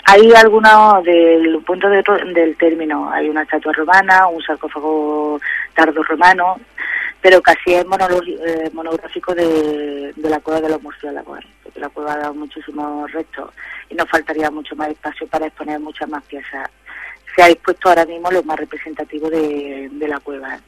Hay 0.04 0.32
algunos 0.32 1.04
del 1.04 1.62
punto 1.64 1.88
del 1.88 2.56
término. 2.56 3.10
Hay 3.10 3.28
una 3.28 3.42
estatua 3.42 3.72
romana, 3.72 4.26
un 4.26 4.42
sarcófago 4.42 5.40
tardo 5.74 6.02
romano, 6.02 6.58
pero 7.20 7.42
casi 7.42 7.74
es 7.74 7.84
eh, 7.84 8.70
monográfico 8.72 9.34
de, 9.34 10.12
de, 10.16 10.30
la 10.30 10.40
cueva 10.40 10.60
de 10.60 10.70
los 10.70 10.82
murciélagos, 10.82 11.40
porque 11.62 11.80
la 11.80 11.88
cueva 11.90 12.14
ha 12.14 12.18
dado 12.18 12.34
muchísimos 12.34 13.10
restos 13.12 13.50
y 13.90 13.94
nos 13.94 14.08
faltaría 14.08 14.50
mucho 14.50 14.74
más 14.76 14.88
espacio 14.88 15.26
para 15.26 15.46
exponer 15.46 15.78
muchas 15.80 16.08
más 16.08 16.22
piezas. 16.24 16.70
Se 17.34 17.42
ha 17.42 17.48
dispuesto 17.48 17.88
ahora 17.88 18.06
mismo 18.06 18.30
lo 18.30 18.42
más 18.42 18.58
representativo 18.58 19.28
de, 19.28 19.90
la 20.08 20.18
cueva. 20.20 20.58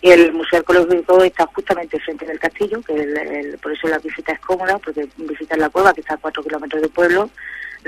Y 0.00 0.10
el 0.10 0.32
Museo 0.32 0.60
Arqueológico 0.60 1.24
está 1.24 1.46
justamente 1.46 1.98
frente 1.98 2.24
del 2.24 2.38
castillo, 2.38 2.80
que 2.82 3.56
por 3.60 3.72
eso 3.72 3.88
la 3.88 3.98
visita 3.98 4.32
es 4.32 4.40
cómoda, 4.40 4.78
porque 4.78 5.08
visitan 5.16 5.58
la 5.58 5.70
cueva, 5.70 5.92
que 5.92 6.02
está 6.02 6.14
a 6.14 6.18
cuatro 6.18 6.42
kilómetros 6.42 6.82
del 6.82 6.90
pueblo, 6.90 7.30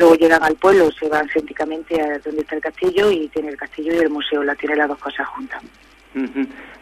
luego 0.00 0.14
llegan 0.14 0.42
al 0.42 0.56
pueblo, 0.56 0.90
se 0.90 1.08
van 1.08 1.28
céntricamente 1.28 2.00
a 2.00 2.18
donde 2.18 2.40
está 2.40 2.56
el 2.56 2.62
castillo 2.62 3.10
y 3.10 3.28
tiene 3.28 3.50
el 3.50 3.56
castillo 3.56 3.92
y 3.94 3.98
el 3.98 4.10
museo, 4.10 4.42
la 4.42 4.54
tiene 4.54 4.74
las 4.74 4.88
dos 4.88 4.98
cosas 4.98 5.28
juntas. 5.28 5.62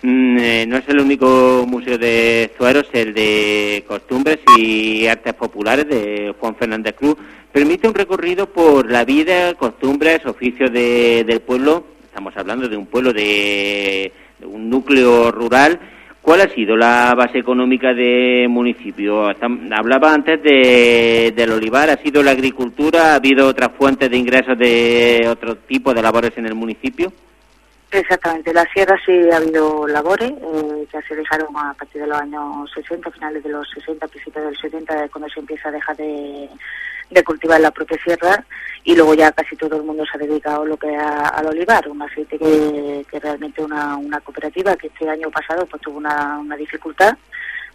Mm, 0.01 0.39
eh, 0.39 0.65
no 0.67 0.77
es 0.77 0.89
el 0.89 1.01
único 1.01 1.67
museo 1.69 1.99
de 1.99 2.51
Zueros, 2.57 2.87
el 2.93 3.13
de 3.13 3.85
Costumbres 3.87 4.39
y 4.57 5.07
Artes 5.07 5.35
Populares 5.35 5.89
de 5.89 6.35
Juan 6.39 6.55
Fernández 6.57 6.95
Cruz. 6.95 7.17
Permite 7.53 7.89
un 7.89 7.95
recorrido 7.95 8.47
por 8.47 8.91
la 8.91 9.05
vida, 9.05 9.55
costumbres, 9.55 10.25
oficios 10.25 10.73
del 10.73 11.41
pueblo. 11.41 11.85
Estamos 12.05 12.37
hablando 12.37 12.69
de 12.69 12.77
un 12.77 12.87
pueblo 12.87 13.13
de, 13.13 14.13
un 14.43 14.71
núcleo 14.71 15.33
rural. 15.33 15.81
¿Cuál 16.29 16.43
ha 16.43 16.55
sido 16.55 16.77
la 16.77 17.15
base 17.17 17.39
económica 17.39 17.95
del 17.95 18.51
municipio? 18.51 19.29
Hablaba 19.71 20.13
antes 20.13 20.43
de, 20.43 21.33
del 21.35 21.53
olivar, 21.53 21.89
¿ha 21.89 21.97
sido 22.03 22.23
la 22.23 22.33
agricultura? 22.33 23.13
¿Ha 23.13 23.15
habido 23.15 23.47
otras 23.47 23.71
fuentes 23.79 24.11
de 24.11 24.19
ingresos 24.19 24.59
de 24.59 25.27
otro 25.27 25.57
tipo 25.57 25.95
de 25.95 26.03
labores 26.03 26.33
en 26.37 26.45
el 26.45 26.55
municipio? 26.55 27.11
Exactamente, 27.91 28.53
la 28.53 28.67
sierra 28.71 28.97
sí 29.05 29.13
ha 29.33 29.39
habido 29.39 29.87
labores 29.87 30.31
eh, 30.31 30.87
que 30.93 31.01
se 31.09 31.15
dejaron 31.15 31.57
a 31.57 31.73
partir 31.73 32.03
de 32.03 32.07
los 32.07 32.21
años 32.21 32.71
60, 32.75 33.11
finales 33.11 33.43
de 33.43 33.49
los 33.49 33.67
60, 33.71 34.07
principios 34.09 34.45
del 34.45 34.59
70, 34.59 35.09
cuando 35.09 35.29
se 35.31 35.41
empieza 35.41 35.71
a 35.71 35.73
dejar 35.73 35.97
de, 35.97 36.51
cultivar 37.25 37.61
la 37.61 37.71
propia 37.71 37.99
sierra 38.05 38.45
y 38.85 38.95
luego 38.95 39.15
ya 39.15 39.33
casi 39.33 39.57
todo 39.57 39.77
el 39.77 39.85
mundo 39.85 40.05
se 40.05 40.19
ha 40.19 40.27
dedicado 40.27 40.67
lo 40.67 40.77
que 40.77 40.95
al 40.95 41.47
olivar, 41.47 41.89
un 41.89 42.03
aceite 42.03 42.39
que, 42.39 43.07
que 43.11 43.21
realmente 43.21 43.65
una, 43.65 43.97
una 43.97 44.21
cooperativa 44.21 44.77
que 44.77 44.89
este 44.89 45.09
año 45.09 45.31
pasado 45.31 45.65
pues 45.65 45.81
tuvo 45.81 45.99
una 45.99 46.57
dificultad 46.59 47.17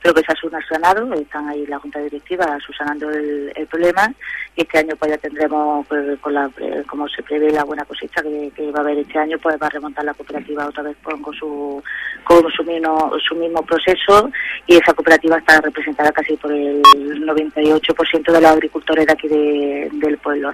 Creo 0.03 0.13
que 0.13 0.21
se 0.21 0.33
ha 0.33 0.35
subsanado, 0.35 1.13
están 1.13 1.47
ahí 1.47 1.65
la 1.65 1.79
Junta 1.79 2.01
Directiva 2.01 2.57
subsanando 2.59 3.09
el, 3.09 3.53
problema 3.71 4.13
y 4.53 4.63
este 4.63 4.79
año 4.79 4.97
pues 4.97 5.11
ya 5.11 5.17
tendremos, 5.17 5.87
pues, 5.87 6.19
con 6.19 6.33
la, 6.33 6.51
como 6.87 7.07
se 7.07 7.23
prevé 7.23 7.51
la 7.51 7.63
buena 7.63 7.85
cosecha 7.85 8.21
que, 8.21 8.71
va 8.71 8.79
a 8.79 8.81
haber 8.81 8.97
este 8.97 9.17
año, 9.17 9.37
pues 9.41 9.55
va 9.61 9.67
a 9.67 9.69
remontar 9.69 10.03
la 10.03 10.13
cooperativa 10.13 10.67
otra 10.67 10.83
vez 10.83 10.97
con, 11.01 11.33
su 11.33 11.81
con 12.25 12.51
su 12.51 12.63
mismo, 12.65 13.13
su 13.25 13.33
mismo 13.35 13.61
proceso 13.63 14.29
y 14.67 14.75
esa 14.75 14.93
cooperativa 14.93 15.37
está 15.37 15.61
representada 15.61 16.11
casi 16.11 16.35
por 16.35 16.51
el 16.51 16.83
98% 16.83 18.29
de 18.29 18.41
los 18.41 18.51
agricultores 18.51 19.07
de 19.07 19.13
aquí 19.13 19.29
del 19.29 20.17
pueblo, 20.17 20.51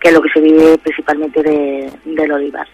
que 0.00 0.08
es 0.08 0.14
lo 0.14 0.22
que 0.22 0.30
se 0.30 0.40
vive 0.40 0.78
principalmente 0.78 1.42
de, 1.42 1.92
del 2.06 2.32
olivar 2.32 2.66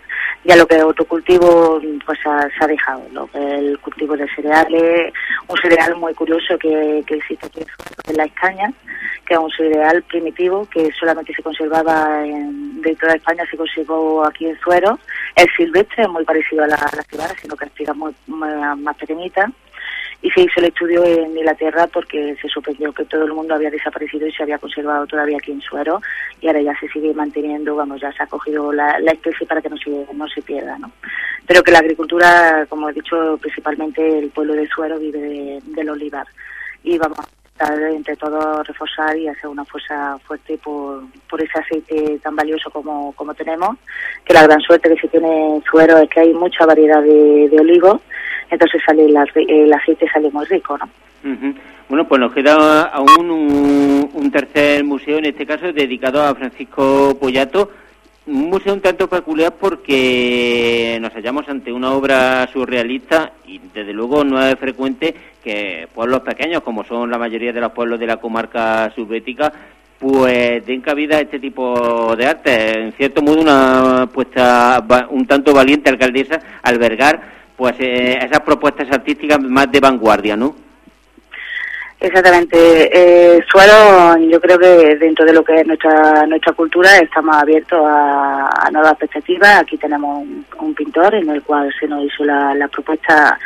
ya 0.45 0.57
lo 0.57 0.67
que 0.67 0.77
es 0.77 0.85
otro 0.85 1.05
cultivo 1.07 1.81
pues 2.05 2.19
se 2.21 2.29
ha 2.29 2.67
dejado 2.67 3.03
lo 3.13 3.29
el 3.35 3.79
cultivo 3.81 4.17
de 4.17 4.29
cereales 4.35 5.13
un 5.49 5.57
cereal 5.59 5.97
muy 5.97 6.15
curioso 6.15 6.59
que, 6.59 6.99
existe 6.99 7.47
aquí 7.47 7.61
en 8.09 8.17
la 8.17 8.25
Escaña 8.25 8.73
que 9.27 9.35
es 9.35 9.41
un 9.41 9.51
cereal 9.51 10.03
primitivo 10.03 10.67
que 10.71 10.91
solamente 10.93 11.33
se 11.35 11.43
conservaba 11.43 12.25
en, 12.27 12.83
dentro 12.83 13.09
de 13.09 13.17
España 13.17 13.45
se 13.51 13.57
conservó 13.57 14.27
aquí 14.27 14.47
en 14.47 14.59
Suero 14.61 14.99
es 15.35 15.47
silvestre 15.57 16.05
es 16.05 16.09
muy 16.09 16.25
parecido 16.25 16.65
a 16.65 16.69
la, 16.69 16.77
a 16.77 17.35
sino 17.41 17.57
que 17.57 17.65
es 17.65 17.97
más, 17.97 18.15
más 18.27 18.97
pequeñita 18.97 19.51
y 20.25 20.31
se 20.31 20.41
hizo 20.41 20.59
el 20.61 20.65
estudio 20.65 21.05
en 21.05 21.37
Inglaterra 21.37 21.87
porque 21.87 22.35
se 22.41 22.49
sorprendió 22.49 22.91
que 22.95 23.05
todo 23.05 23.25
el 23.25 23.35
mundo 23.35 23.55
había 23.55 23.71
desaparecido 23.71 24.27
y 24.27 24.33
se 24.33 24.43
había 24.43 24.57
conservado 24.57 25.07
todavía 25.07 25.37
aquí 25.37 25.53
en 25.53 25.61
Suero 25.61 26.01
y 26.41 26.47
ahora 26.47 26.63
ya 26.63 26.75
se 26.81 26.89
sigue 26.89 27.13
manteniendo, 27.13 27.77
vamos, 27.77 28.01
ya 28.01 28.11
se 28.11 28.23
ha 28.23 28.27
cogido 28.27 28.73
la, 28.73 28.97
especie 29.01 29.47
para 29.47 29.61
que 29.61 29.69
no 29.69 29.77
se, 29.77 29.91
no 30.15 30.27
se 30.29 30.41
pierda, 30.41 30.79
¿no? 30.79 30.91
Pero 31.47 31.63
que 31.63 31.73
la 31.73 31.81
agricultura, 31.81 32.65
como 32.71 32.89
he 32.89 32.95
dicho, 32.95 33.37
principalmente 33.39 34.19
el 34.19 34.31
pueblo 34.31 34.55
de 34.55 34.67
Suero 34.67 34.99
vive 34.99 35.61
del 35.63 35.91
olivar 35.91 36.27
y 36.83 36.97
vamos 36.97 37.19
entre 37.95 38.17
todos 38.17 38.67
reforzar 38.67 39.17
y 39.19 39.29
hacer 39.29 39.49
una 39.49 39.65
fuerza 39.67 40.19
fuerte 40.27 40.57
por, 40.57 41.05
por 41.29 41.43
ese 41.43 41.59
aceite 41.59 42.19
tan 42.21 42.35
valioso 42.35 42.71
como, 42.71 43.13
como 43.13 43.35
tenemos, 43.35 43.77
que 44.25 44.33
la 44.33 44.45
gran 44.45 44.61
suerte 44.61 44.89
que 44.89 45.01
se 45.03 45.09
tiene 45.09 45.57
en 45.57 45.63
Suero 45.65 45.99
es 45.99 46.09
que 46.09 46.21
hay 46.21 46.33
mucha 46.33 46.65
variedad 46.65 47.03
de, 47.03 47.49
de 47.51 47.61
olivos 47.61 48.01
entonces 48.51 48.83
sale 48.85 49.07
el, 49.07 49.73
aceite 49.73 50.09
sale 50.09 50.31
muy 50.31 50.45
rico, 50.47 50.79
¿no? 50.79 50.89
Bueno, 51.89 52.09
pues 52.09 52.21
nos 52.21 52.33
queda 52.33 52.83
aún 52.85 53.31
un, 53.31 54.31
tercer 54.31 54.83
museo, 54.85 55.19
en 55.19 55.27
este 55.27 55.47
caso 55.47 55.73
dedicado 55.73 56.23
a 56.23 56.35
Francisco 56.35 57.17
Pollato, 57.21 57.71
un 58.27 58.49
museo 58.49 58.73
un 58.73 58.81
tanto 58.81 59.07
peculiar 59.09 59.53
porque 59.61 60.99
nos 61.01 61.13
hallamos 61.13 61.49
ante 61.49 61.73
una 61.73 61.93
obra 61.93 62.49
surrealista 62.53 63.33
y 63.47 63.61
desde 63.73 63.93
luego 63.93 64.25
no 64.25 64.43
es 64.45 64.57
frecuente 64.57 65.15
que 65.43 65.87
pueblos 65.95 66.21
pequeños, 66.21 66.63
como 66.63 66.85
son 66.85 67.11
la 67.11 67.19
mayoría 67.19 67.53
de 67.53 67.61
los 67.61 67.73
pueblos 67.73 68.01
de 68.01 68.07
la 68.07 68.17
comarca 68.17 68.91
subbética, 68.95 69.53
pues 69.99 70.65
den 70.67 70.81
cabida 70.81 71.19
a 71.19 71.21
este 71.21 71.39
tipo 71.39 72.17
de 72.17 72.27
arte. 72.27 72.81
En 72.81 72.93
cierto 72.93 73.23
modo, 73.23 73.41
una 73.41 74.09
puesta 74.13 74.85
un 75.11 75.27
tanto 75.27 75.55
valiente 75.55 75.91
alcaldesa 75.91 76.41
albergar 76.63 77.44
pues 77.57 77.75
eh, 77.79 78.19
esas 78.21 78.41
propuestas 78.41 78.91
artísticas 78.91 79.41
más 79.41 79.71
de 79.71 79.81
vanguardia, 79.81 80.37
¿no? 80.37 80.55
Exactamente. 82.05 82.57
Eh, 82.93 83.43
Suelo, 83.51 84.19
yo 84.31 84.39
creo 84.39 84.59
que 84.59 84.97
dentro 84.97 85.25
de 85.25 85.33
lo 85.33 85.43
que 85.43 85.61
es 85.61 85.67
nuestra 85.67 86.27
nuestra 86.27 86.53
cultura 86.53 86.99
estamos 86.99 87.35
abiertos 87.35 87.81
a, 87.83 88.69
nuevas 88.73 88.95
perspectivas. 88.97 89.61
Aquí 89.61 89.79
tenemos 89.79 90.27
un, 90.59 90.75
pintor 90.75 91.15
en 91.15 91.31
el 91.31 91.43
cual 91.43 91.73
se 91.81 91.87
nos 91.87 92.05
hizo 92.05 92.25
la, 92.25 92.69
propuesta 92.71 93.39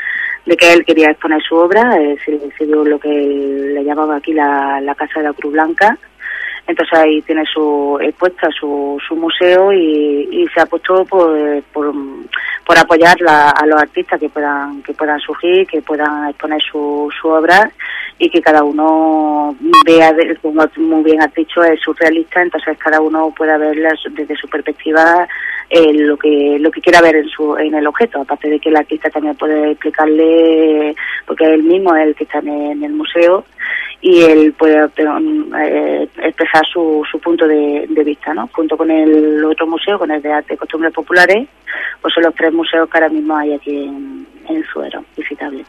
de 0.45 0.57
que 0.57 0.73
él 0.73 0.85
quería 0.85 1.11
exponer 1.11 1.41
su 1.41 1.55
obra, 1.55 1.97
eh, 2.01 2.17
se, 2.25 2.67
dio 2.67 2.85
lo 2.85 2.99
que 2.99 3.09
le 3.09 3.85
llamaba 3.85 4.17
aquí 4.17 4.33
la, 4.33 4.95
Casa 4.97 5.21
de 5.21 5.29
la 5.29 5.35
Cruz 5.35 5.53
Blanca, 5.53 5.97
entonces 6.67 6.99
ahí 6.99 7.23
tiene 7.23 7.45
su 7.45 7.99
expuesta 8.01 8.49
su, 8.59 8.99
su 9.07 9.15
museo 9.15 9.73
y, 9.73 10.49
se 10.53 10.61
ha 10.61 10.67
puesto 10.67 11.05
por, 11.05 11.63
por, 11.73 11.93
apoyar 12.77 13.17
a 13.27 13.65
los 13.65 13.81
artistas 13.81 14.21
que 14.21 14.29
puedan 14.29 14.83
que 14.83 14.93
puedan 14.93 15.19
surgir, 15.21 15.67
que 15.67 15.81
puedan 15.81 16.29
exponer 16.29 16.61
su, 16.61 17.09
su 17.21 17.29
obra 17.29 17.71
y 18.19 18.29
que 18.29 18.43
cada 18.43 18.65
uno 18.65 19.57
vea, 19.87 20.13
como 20.43 20.65
muy 20.77 21.05
bien 21.05 21.23
has 21.23 21.33
dicho, 21.33 21.63
es 21.63 21.81
surrealista, 21.81 22.43
entonces 22.43 22.77
cada 22.79 23.01
uno 23.01 23.33
pueda 23.37 23.57
ver 23.57 23.77
desde 24.11 24.37
su 24.37 24.49
perspectiva 24.49 25.27
eh, 25.71 25.93
lo 25.93 26.17
que 26.17 26.59
lo 26.59 26.71
que 26.71 26.81
quiera 26.81 27.03
ver 27.03 27.17
en 27.17 27.29
su 27.29 27.57
en 27.57 27.75
el 27.75 27.87
objeto, 27.87 28.21
aparte 28.21 28.49
de 28.49 28.59
que 28.59 28.71
el 28.71 28.77
artista 28.77 29.11
también 29.11 29.37
puede 29.37 29.73
explicarle, 29.73 30.95
porque 31.27 31.45
él 31.45 31.63
mismo 31.63 31.95
es 31.95 32.07
el 32.07 32.15
que 32.15 32.25
está 32.25 32.39
en 32.39 32.83
el 32.83 32.93
museo, 32.93 33.45
y 34.01 34.23
él 34.23 34.55
puede 34.57 34.89
eh, 34.97 36.09
expresar 36.23 36.65
su, 36.73 37.03
su 37.11 37.19
punto 37.21 37.47
de, 37.47 37.87
vista, 38.05 38.33
¿no? 38.33 38.49
Junto 38.53 38.77
con 38.77 38.91
el 38.91 39.45
otro 39.45 39.67
museo, 39.67 39.99
con 39.99 40.11
el 40.11 40.23
de 40.23 40.33
Arte 40.33 40.55
y 40.55 40.57
Costumbres 40.57 40.93
Populares, 40.93 41.49
pues 42.01 42.15
son 42.15 42.23
los 42.23 42.35
tres 42.35 42.53
museos 42.53 42.89
que 42.89 42.97
ahora 42.97 43.09
mismo 43.09 43.37
hay 43.37 43.55
aquí 43.55 43.85
en, 43.85 44.27
Suero, 44.73 45.05
visitables. 45.17 45.67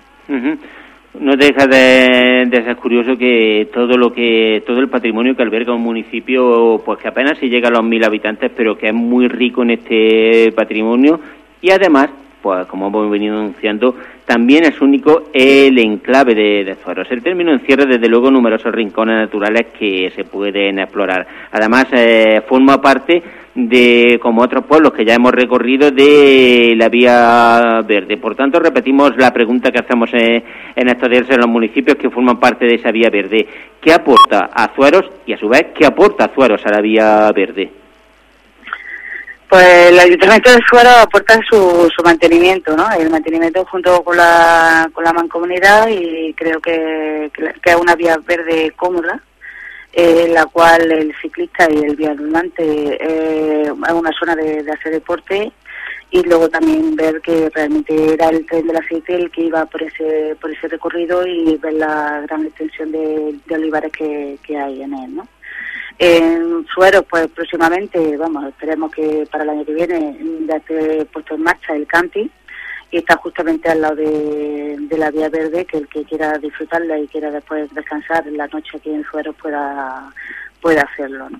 No 1.17 1.35
deja 1.35 1.65
de, 1.65 2.45
de, 2.47 2.63
ser 2.63 2.75
curioso 2.75 3.17
que 3.17 3.67
todo 3.73 3.97
lo 3.97 4.13
que 4.13 4.63
todo 4.65 4.79
el 4.79 4.89
patrimonio 4.89 5.35
que 5.35 5.41
alberga 5.41 5.73
un 5.73 5.81
municipio, 5.81 6.81
pues 6.85 6.99
que 6.99 7.07
apenas 7.07 7.37
se 7.39 7.49
llega 7.49 7.69
a 7.69 7.71
los 7.71 7.83
mil 7.83 8.03
habitantes, 8.03 8.51
pero 8.55 8.77
que 8.77 8.87
es 8.87 8.93
muy 8.93 9.27
rico 9.27 9.63
en 9.63 9.71
este 9.71 10.51
patrimonio. 10.51 11.19
Y 11.61 11.71
además 11.71 12.09
pues 12.41 12.65
como 12.67 12.87
hemos 12.87 13.09
venido 13.09 13.37
anunciando, 13.37 13.95
también 14.25 14.63
es 14.63 14.79
único 14.81 15.23
el 15.33 15.77
enclave 15.79 16.35
de, 16.35 16.63
de 16.63 16.77
El 17.09 17.23
término 17.23 17.51
encierra 17.51 17.85
desde 17.85 18.07
luego 18.07 18.31
numerosos 18.31 18.71
rincones 18.71 19.15
naturales 19.15 19.67
que 19.77 20.11
se 20.15 20.23
pueden 20.23 20.79
explorar. 20.79 21.25
Además, 21.51 21.87
eh, 21.91 22.41
forma 22.47 22.79
parte 22.79 23.21
de, 23.55 24.19
como 24.21 24.41
otros 24.41 24.65
pueblos 24.65 24.93
que 24.93 25.05
ya 25.05 25.15
hemos 25.15 25.31
recorrido, 25.31 25.91
de 25.91 26.73
la 26.77 26.89
vía 26.89 27.81
verde. 27.85 28.17
Por 28.17 28.35
tanto, 28.35 28.59
repetimos 28.59 29.17
la 29.17 29.33
pregunta 29.33 29.71
que 29.71 29.79
hacemos 29.79 30.11
en, 30.13 30.43
estos 30.87 31.09
días 31.09 31.29
en 31.29 31.37
los 31.37 31.49
municipios 31.49 31.97
que 31.97 32.09
forman 32.09 32.39
parte 32.39 32.65
de 32.65 32.75
esa 32.75 32.91
vía 32.91 33.09
verde. 33.09 33.47
¿Qué 33.81 33.91
aporta 33.91 34.49
a 34.53 34.65
Azueros 34.65 35.05
y 35.25 35.33
a 35.33 35.37
su 35.37 35.49
vez 35.49 35.67
qué 35.75 35.85
aporta 35.85 36.25
Azueros 36.25 36.65
a 36.65 36.71
la 36.71 36.81
vía 36.81 37.31
verde? 37.35 37.78
Pues 39.49 39.65
el 39.89 39.99
Ayuntamiento 39.99 40.51
de 40.51 40.59
Suero 40.69 40.91
aporta 41.01 41.39
su, 41.49 41.89
su 41.95 42.03
mantenimiento, 42.03 42.77
¿no? 42.77 42.87
El 42.91 43.09
mantenimiento 43.09 43.65
junto 43.65 44.03
con 44.03 44.15
la, 44.15 44.87
con 44.93 45.03
la 45.03 45.11
mancomunidad 45.11 45.87
y 45.87 46.35
creo 46.35 46.61
que, 46.61 47.31
que, 47.33 47.71
es 47.71 47.75
una 47.75 47.95
vía 47.95 48.19
verde 48.27 48.71
cómoda, 48.75 49.19
eh, 49.91 50.25
en 50.27 50.35
la 50.35 50.45
cual 50.45 50.91
el 50.91 51.15
ciclista 51.19 51.67
y 51.67 51.79
el 51.79 51.95
viandante 51.95 52.63
eh, 52.63 53.63
es 53.63 53.91
una 53.91 54.11
zona 54.19 54.35
de, 54.35 54.63
hacer 54.71 54.91
deporte 54.91 55.51
y 56.11 56.21
luego 56.21 56.47
también 56.49 56.95
ver 56.95 57.19
que 57.19 57.49
realmente 57.49 58.13
era 58.13 58.29
el 58.29 58.45
tren 58.45 58.67
del 58.67 58.77
aceite 58.77 59.15
el 59.15 59.31
que 59.31 59.45
iba 59.45 59.65
por 59.65 59.81
ese 59.81 60.35
por 60.39 60.51
ese 60.51 60.67
recorrido 60.67 61.25
y 61.25 61.57
ver 61.57 61.73
la 61.73 62.21
gran 62.27 62.45
extensión 62.45 62.91
de, 62.91 63.35
olivares 63.49 63.91
que, 63.93 64.37
que 64.43 64.55
hay 64.55 64.83
en 64.83 64.93
él, 64.93 65.15
¿no? 65.15 65.27
En 65.99 66.65
Suero, 66.73 67.03
pues 67.03 67.27
próximamente, 67.27 68.15
vamos, 68.15 68.45
esperemos 68.45 68.89
que 68.89 69.27
para 69.29 69.43
el 69.43 69.49
año 69.49 69.65
que 69.65 69.73
viene 69.73 70.17
ya 70.47 70.55
esté 70.55 71.05
puesto 71.05 71.35
en 71.35 71.43
marcha 71.43 71.75
el 71.75 71.85
camping 71.85 72.27
y 72.89 72.97
está 72.97 73.17
justamente 73.17 73.69
al 73.69 73.81
lado 73.81 73.97
de, 73.97 74.77
la 74.97 75.11
Vía 75.11 75.27
Verde, 75.27 75.65
que 75.65 75.77
el 75.77 75.87
que 75.89 76.05
quiera 76.05 76.37
disfrutarla 76.37 76.97
y 76.97 77.07
quiera 77.07 77.29
después 77.29 77.73
descansar 77.73 78.25
la 78.27 78.47
noche 78.47 78.77
aquí 78.77 78.89
en 78.89 79.03
Suero 79.03 79.33
pueda, 79.33 80.09
pueda 80.61 80.83
hacerlo, 80.83 81.29
¿no? 81.29 81.39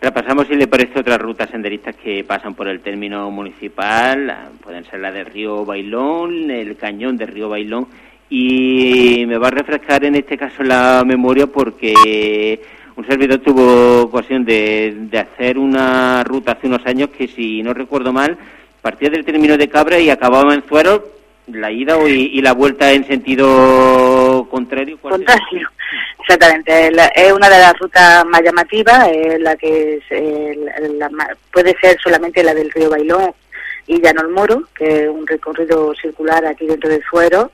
Repasamos 0.00 0.46
si 0.46 0.54
le 0.54 0.66
parece 0.66 1.00
otras 1.00 1.18
rutas 1.18 1.50
senderistas 1.50 1.94
que 1.96 2.24
pasan 2.24 2.54
por 2.54 2.68
el 2.68 2.80
término 2.80 3.30
municipal, 3.30 4.50
pueden 4.62 4.84
ser 4.84 5.00
la 5.00 5.12
del 5.12 5.26
río 5.26 5.64
Bailón, 5.64 6.50
el 6.50 6.76
cañón 6.76 7.18
del 7.18 7.28
río 7.28 7.48
Bailón, 7.50 7.88
y 8.30 9.24
me 9.26 9.36
va 9.36 9.48
a 9.48 9.50
refrescar 9.50 10.04
en 10.04 10.14
este 10.14 10.38
caso 10.38 10.62
la 10.62 11.02
memoria 11.04 11.46
porque 11.46 12.62
un 12.96 13.06
servidor 13.06 13.38
tuvo 13.40 14.02
ocasión 14.02 14.44
de, 14.44 15.08
hacer 15.12 15.58
una 15.58 16.24
ruta 16.24 16.52
hace 16.52 16.66
unos 16.66 16.84
años 16.86 17.10
que, 17.10 17.28
si 17.28 17.62
no 17.62 17.74
recuerdo 17.74 18.12
mal, 18.12 18.36
partía 18.80 19.10
del 19.10 19.24
término 19.24 19.56
de 19.56 19.68
Cabra 19.68 19.98
y 19.98 20.08
acababa 20.08 20.54
en 20.54 20.62
Zuero, 20.62 21.06
la 21.46 21.70
ida 21.70 21.96
y, 22.08 22.40
la 22.40 22.52
vuelta 22.52 22.92
en 22.92 23.06
sentido 23.06 24.48
contrario. 24.50 24.98
Contrario, 25.00 25.68
exactamente. 26.20 26.90
Es 27.14 27.32
una 27.32 27.48
de 27.48 27.58
las 27.58 27.78
rutas 27.78 28.24
más 28.26 28.42
llamativas, 28.42 29.08
es 29.08 29.40
la 29.40 29.54
que 29.56 30.00
puede 31.52 31.76
ser 31.80 31.96
solamente 32.02 32.42
la 32.42 32.54
del 32.54 32.70
río 32.70 32.90
Bailón 32.90 33.32
y 33.86 34.00
Llano 34.00 34.22
el 34.22 34.28
Moro, 34.28 34.62
que 34.74 35.04
es 35.04 35.08
un 35.08 35.26
recorrido 35.26 35.94
circular 35.94 36.44
aquí 36.46 36.66
dentro 36.66 36.90
de 36.90 37.00
Suero, 37.08 37.52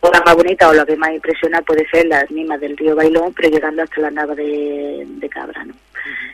o 0.00 0.10
la 0.10 0.20
más 0.24 0.34
bonita 0.34 0.68
o 0.68 0.74
la 0.74 0.84
que 0.84 0.96
más 0.96 1.12
impresiona 1.12 1.60
puede 1.62 1.86
ser 1.88 2.06
la 2.06 2.24
misma 2.30 2.58
del 2.58 2.76
río 2.76 2.94
Bailón, 2.94 3.32
pero 3.34 3.48
llegando 3.48 3.82
hasta 3.82 4.00
la 4.00 4.10
nava 4.10 4.34
de, 4.34 5.28
Cabra, 5.30 5.64
¿no? 5.64 5.74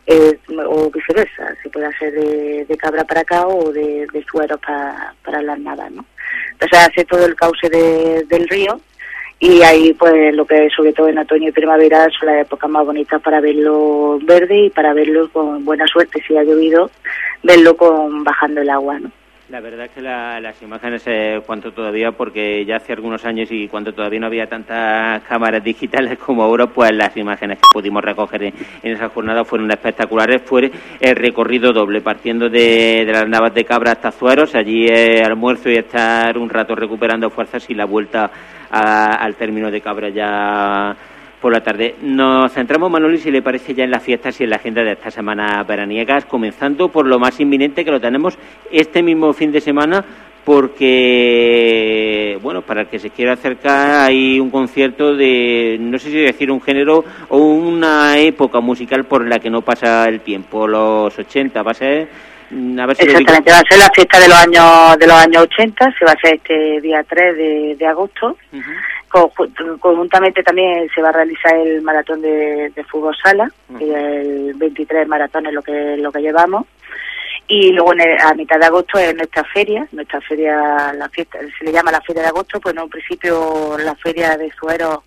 Eh, 0.06 0.38
o 0.66 0.90
viceversa, 0.90 1.54
se 1.62 1.70
puede 1.70 1.86
hacer 1.86 2.12
de, 2.12 2.76
Cabra 2.76 3.04
para 3.04 3.20
acá 3.22 3.46
o 3.46 3.72
de, 3.72 4.06
Suero 4.30 4.58
para, 4.58 5.14
para 5.24 5.42
las 5.42 5.58
navas, 5.58 5.90
¿no? 5.92 6.04
Entonces 6.52 6.78
hace 6.78 7.04
todo 7.04 7.24
el 7.26 7.34
cauce 7.34 7.68
del 7.68 8.48
río 8.48 8.80
y 9.38 9.62
ahí 9.62 9.92
pues 9.94 10.34
lo 10.36 10.46
que 10.46 10.68
sobre 10.70 10.92
todo 10.92 11.08
en 11.08 11.18
otoño 11.18 11.48
y 11.48 11.52
primavera 11.52 12.08
son 12.16 12.28
las 12.28 12.46
épocas 12.46 12.70
más 12.70 12.86
bonitas 12.86 13.20
para 13.20 13.40
verlo 13.40 14.20
verde 14.22 14.66
y 14.66 14.70
para 14.70 14.94
verlo 14.94 15.28
con 15.32 15.64
buena 15.64 15.84
suerte 15.88 16.22
si 16.26 16.36
ha 16.36 16.44
llovido, 16.44 16.90
verlo 17.42 17.76
con 17.76 18.22
bajando 18.22 18.60
el 18.60 18.70
agua, 18.70 19.00
¿no? 19.00 19.10
La 19.52 19.60
verdad 19.60 19.84
es 19.84 19.90
que 19.92 20.00
las 20.00 20.62
imágenes, 20.62 21.02
eh, 21.04 21.42
cuanto 21.44 21.72
todavía, 21.72 22.12
porque 22.12 22.64
ya 22.64 22.76
hace 22.76 22.94
algunos 22.94 23.22
años 23.26 23.48
y 23.50 23.68
cuando 23.68 23.92
todavía 23.92 24.20
no 24.20 24.26
había 24.28 24.46
tantas 24.46 25.22
cámaras 25.24 25.62
digitales 25.62 26.18
como 26.26 26.42
ahora, 26.42 26.68
pues 26.68 26.90
las 26.94 27.14
imágenes 27.18 27.58
que 27.58 27.68
pudimos 27.70 28.02
recoger 28.02 28.44
en, 28.44 28.54
esa 28.82 29.10
jornada 29.10 29.44
fueron 29.44 29.70
espectaculares. 29.70 30.40
Fue 30.40 30.70
el 30.98 31.16
recorrido 31.16 31.70
doble, 31.70 32.00
partiendo 32.00 32.48
de, 32.48 33.04
las 33.06 33.28
navas 33.28 33.52
de 33.52 33.66
Cabra 33.66 33.92
hasta 33.92 34.10
Zueros, 34.10 34.54
allí 34.54 34.86
eh, 34.86 35.22
almuerzo 35.22 35.68
y 35.68 35.74
estar 35.74 36.38
un 36.38 36.48
rato 36.48 36.74
recuperando 36.74 37.28
fuerzas 37.28 37.68
y 37.68 37.74
la 37.74 37.84
vuelta 37.84 38.30
al 38.70 39.34
término 39.34 39.70
de 39.70 39.82
Cabra 39.82 40.08
ya 40.08 40.96
por 41.42 41.52
la 41.52 41.60
tarde. 41.60 41.96
Nos 42.00 42.52
centramos, 42.52 42.90
Manoli, 42.90 43.18
si 43.18 43.30
le 43.30 43.42
parece, 43.42 43.74
ya 43.74 43.84
en 43.84 43.90
las 43.90 44.02
fiestas 44.02 44.40
y 44.40 44.44
en 44.44 44.50
la 44.50 44.56
agenda 44.56 44.82
de 44.82 44.92
esta 44.92 45.10
semana 45.10 45.62
veraniegas, 45.64 46.24
comenzando 46.24 46.88
por 46.88 47.06
lo 47.06 47.18
más 47.18 47.38
inminente 47.40 47.84
que 47.84 47.90
lo 47.90 48.00
tenemos 48.00 48.38
este 48.70 49.02
mismo 49.02 49.32
fin 49.32 49.50
de 49.50 49.60
semana, 49.60 50.04
porque, 50.44 51.58
bueno, 52.42 52.62
para 52.62 52.82
el 52.82 52.86
que 52.86 53.00
se 53.00 53.10
quiera 53.10 53.32
acercar 53.34 54.06
hay 54.06 54.38
un 54.40 54.50
concierto 54.50 55.14
de, 55.16 55.76
no 55.80 55.98
sé 55.98 56.10
si 56.10 56.18
decir 56.18 56.50
un 56.50 56.60
género 56.60 57.04
o 57.28 57.38
una 57.38 58.18
época 58.18 58.60
musical 58.60 59.04
por 59.04 59.26
la 59.26 59.40
que 59.40 59.50
no 59.50 59.62
pasa 59.62 60.08
el 60.08 60.20
tiempo, 60.20 60.66
los 60.68 61.18
80, 61.18 61.62
va 61.62 61.72
a 61.72 61.74
ser... 61.74 62.08
Mm, 62.50 62.78
Exactamente, 62.78 63.50
va 63.50 63.58
a 63.58 63.68
ser 63.68 63.78
la 63.78 63.90
fiesta 63.94 64.20
de 64.20 64.28
los 64.28 64.38
años 64.38 64.98
de 64.98 65.06
los 65.06 65.16
años 65.16 65.42
80, 65.42 65.94
se 65.98 66.04
va 66.04 66.10
a 66.12 66.14
hacer 66.14 66.34
este 66.34 66.80
día 66.82 67.02
3 67.08 67.78
de, 67.78 67.86
agosto 67.86 68.36
conjuntamente 69.80 70.42
también 70.42 70.88
se 70.94 71.02
va 71.02 71.10
a 71.10 71.12
realizar 71.12 71.54
el 71.56 71.82
maratón 71.82 72.22
de, 72.22 72.72
fútbol 72.90 73.14
sala, 73.22 73.50
que 73.78 73.84
el 73.84 74.54
23 74.54 75.06
maratón 75.06 75.46
es 75.46 75.52
lo 75.52 75.62
que, 75.62 75.96
lo 75.98 76.10
que 76.10 76.22
llevamos. 76.22 76.66
Y 77.48 77.72
luego 77.72 77.92
a 77.92 78.34
mitad 78.34 78.58
de 78.58 78.66
agosto 78.66 78.98
es 78.98 79.14
nuestra 79.14 79.44
feria, 79.44 79.86
nuestra 79.92 80.20
feria, 80.22 80.92
la 80.94 81.08
fiesta, 81.08 81.38
se 81.58 81.64
le 81.64 81.72
llama 81.72 81.92
la 81.92 82.00
feria 82.00 82.22
de 82.22 82.28
agosto, 82.28 82.60
pues 82.60 82.74
en 82.74 82.82
un 82.82 82.88
principio 82.88 83.76
la 83.78 83.94
feria 83.96 84.36
de 84.36 84.50
suero 84.52 85.02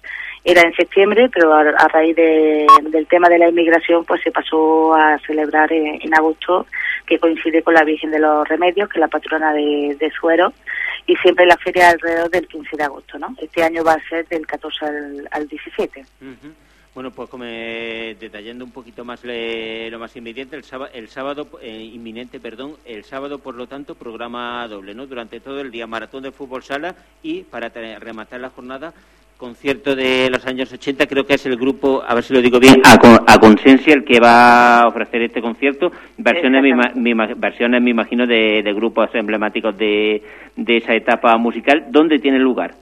era 0.46 0.62
en 0.62 0.76
septiembre, 0.76 1.28
pero 1.34 1.52
a, 1.56 1.64
raíz 1.88 2.16
del 2.16 3.08
tema 3.10 3.28
de 3.30 3.40
la 3.40 3.50
inmigración, 3.50 4.06
pues 4.06 4.22
se 4.22 4.32
pasó 4.32 4.94
a 4.94 5.18
celebrar 5.26 5.74
en, 5.74 6.14
agosto, 6.14 6.68
que 7.08 7.18
coincide 7.18 7.64
con 7.64 7.74
la 7.74 7.84
Virgen 7.84 8.12
de 8.12 8.20
los 8.20 8.48
Remedios, 8.48 8.88
que 8.88 9.00
es 9.00 9.02
la 9.02 9.08
patrona 9.08 9.52
de, 9.54 10.12
Suero, 10.20 10.54
y 11.08 11.16
siempre 11.18 11.46
la 11.46 11.58
feria 11.58 11.90
alrededor 11.90 12.30
del 12.30 12.48
15 12.48 12.78
de 12.78 12.84
agosto, 12.84 13.20
¿no? 13.20 13.36
Este 13.40 13.64
año 13.64 13.84
va 13.84 13.94
a 13.94 14.10
ser 14.10 14.28
del 14.28 14.46
14 14.46 14.86
al, 15.32 15.48
17. 15.48 16.06
Bueno, 16.96 17.12
pues 17.12 17.30
como 17.30 17.44
detallando 17.44 18.64
un 18.64 18.72
poquito 18.72 19.04
más 19.04 19.22
lo 19.24 20.00
más 20.00 20.16
inminente, 20.16 20.56
el 20.56 20.64
sábado, 20.64 20.92
el 20.94 21.10
sábado 21.10 21.50
eh, 21.62 21.70
inminente, 21.94 22.40
perdón, 22.40 22.78
el 22.86 23.04
sábado, 23.04 23.40
por 23.40 23.56
lo 23.56 23.68
tanto, 23.68 23.96
programa 23.96 24.66
doble, 24.68 24.96
¿no? 24.96 25.06
Durante 25.06 25.42
todo 25.42 25.60
el 25.60 25.72
día 25.72 25.88
maratón 25.88 26.24
de 26.24 26.32
fútbol 26.32 26.64
sala 26.64 26.96
y 27.22 27.44
para 27.44 27.68
rematar 28.00 28.40
la 28.40 28.50
jornada 28.50 28.94
concierto 29.38 29.96
de 29.96 30.30
los 30.30 30.46
años 30.46 30.72
80, 30.72 31.08
creo 31.08 31.26
que 31.26 31.36
es 31.36 31.46
el 31.46 31.58
grupo, 31.58 32.04
a 32.08 32.14
ver 32.14 32.24
si 32.24 32.34
lo 32.34 32.42
digo 32.42 32.60
bien, 32.60 32.82
a, 32.86 33.40
Consensia 33.40 33.94
el 33.94 34.06
que 34.06 34.20
va 34.20 34.82
a 34.82 34.88
ofrecer 34.88 35.22
este 35.22 35.42
concierto, 35.42 35.92
versiones, 36.18 36.64
me, 36.96 37.14
versiones 37.36 37.82
me 37.82 37.92
imagino 37.92 38.26
de, 38.26 38.62
grupos 38.74 39.10
emblemáticos 39.14 39.78
de, 39.78 40.24
de 40.56 40.78
esa 40.78 40.94
etapa 40.94 41.38
musical, 41.38 41.86
¿dónde 41.90 42.20
tiene 42.20 42.40
lugar? 42.40 42.76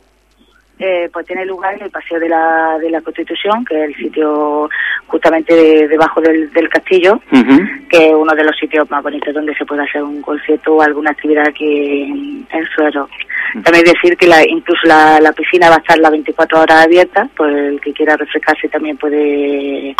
Eh, 0.80 1.08
pues 1.14 1.26
tiene 1.28 1.46
lugar 1.46 1.76
en 1.76 1.84
el 1.84 1.92
Paseo 1.92 2.20
de 2.20 2.28
la, 2.28 2.78
de 2.80 2.90
la 2.90 3.02
Constitución, 3.02 3.64
que 3.64 3.76
es 3.76 3.90
el 3.90 3.96
sitio 3.96 4.70
justamente 5.06 5.88
debajo 5.88 6.20
del, 6.20 6.50
castillo, 6.70 7.22
que 7.90 8.08
es 8.08 8.14
uno 8.14 8.34
de 8.34 8.44
los 8.44 8.58
sitios 8.58 8.90
más 8.90 9.04
bonitos 9.04 9.34
donde 9.34 9.56
se 9.56 9.66
puede 9.66 9.84
hacer 9.84 10.02
un 10.02 10.22
concierto 10.22 10.76
o 10.76 10.82
alguna 10.82 11.12
actividad 11.12 11.48
aquí 11.48 12.46
en, 12.50 12.66
Suero. 12.76 13.08
También 13.62 13.86
decir 13.86 14.18
que 14.18 14.26
la, 14.26 14.44
incluso 14.48 14.82
la, 14.86 15.20
la, 15.20 15.32
piscina 15.32 15.70
va 15.70 15.76
a 15.76 15.80
estar 15.80 15.98
las 16.00 16.12
24 16.12 16.62
horas 16.62 16.86
abierta, 16.86 17.30
pues 17.36 17.54
el 17.54 17.80
que 17.80 17.94
quiera 17.94 18.18
refrescarse 18.18 18.68
también 18.70 18.98
puede 18.98 19.96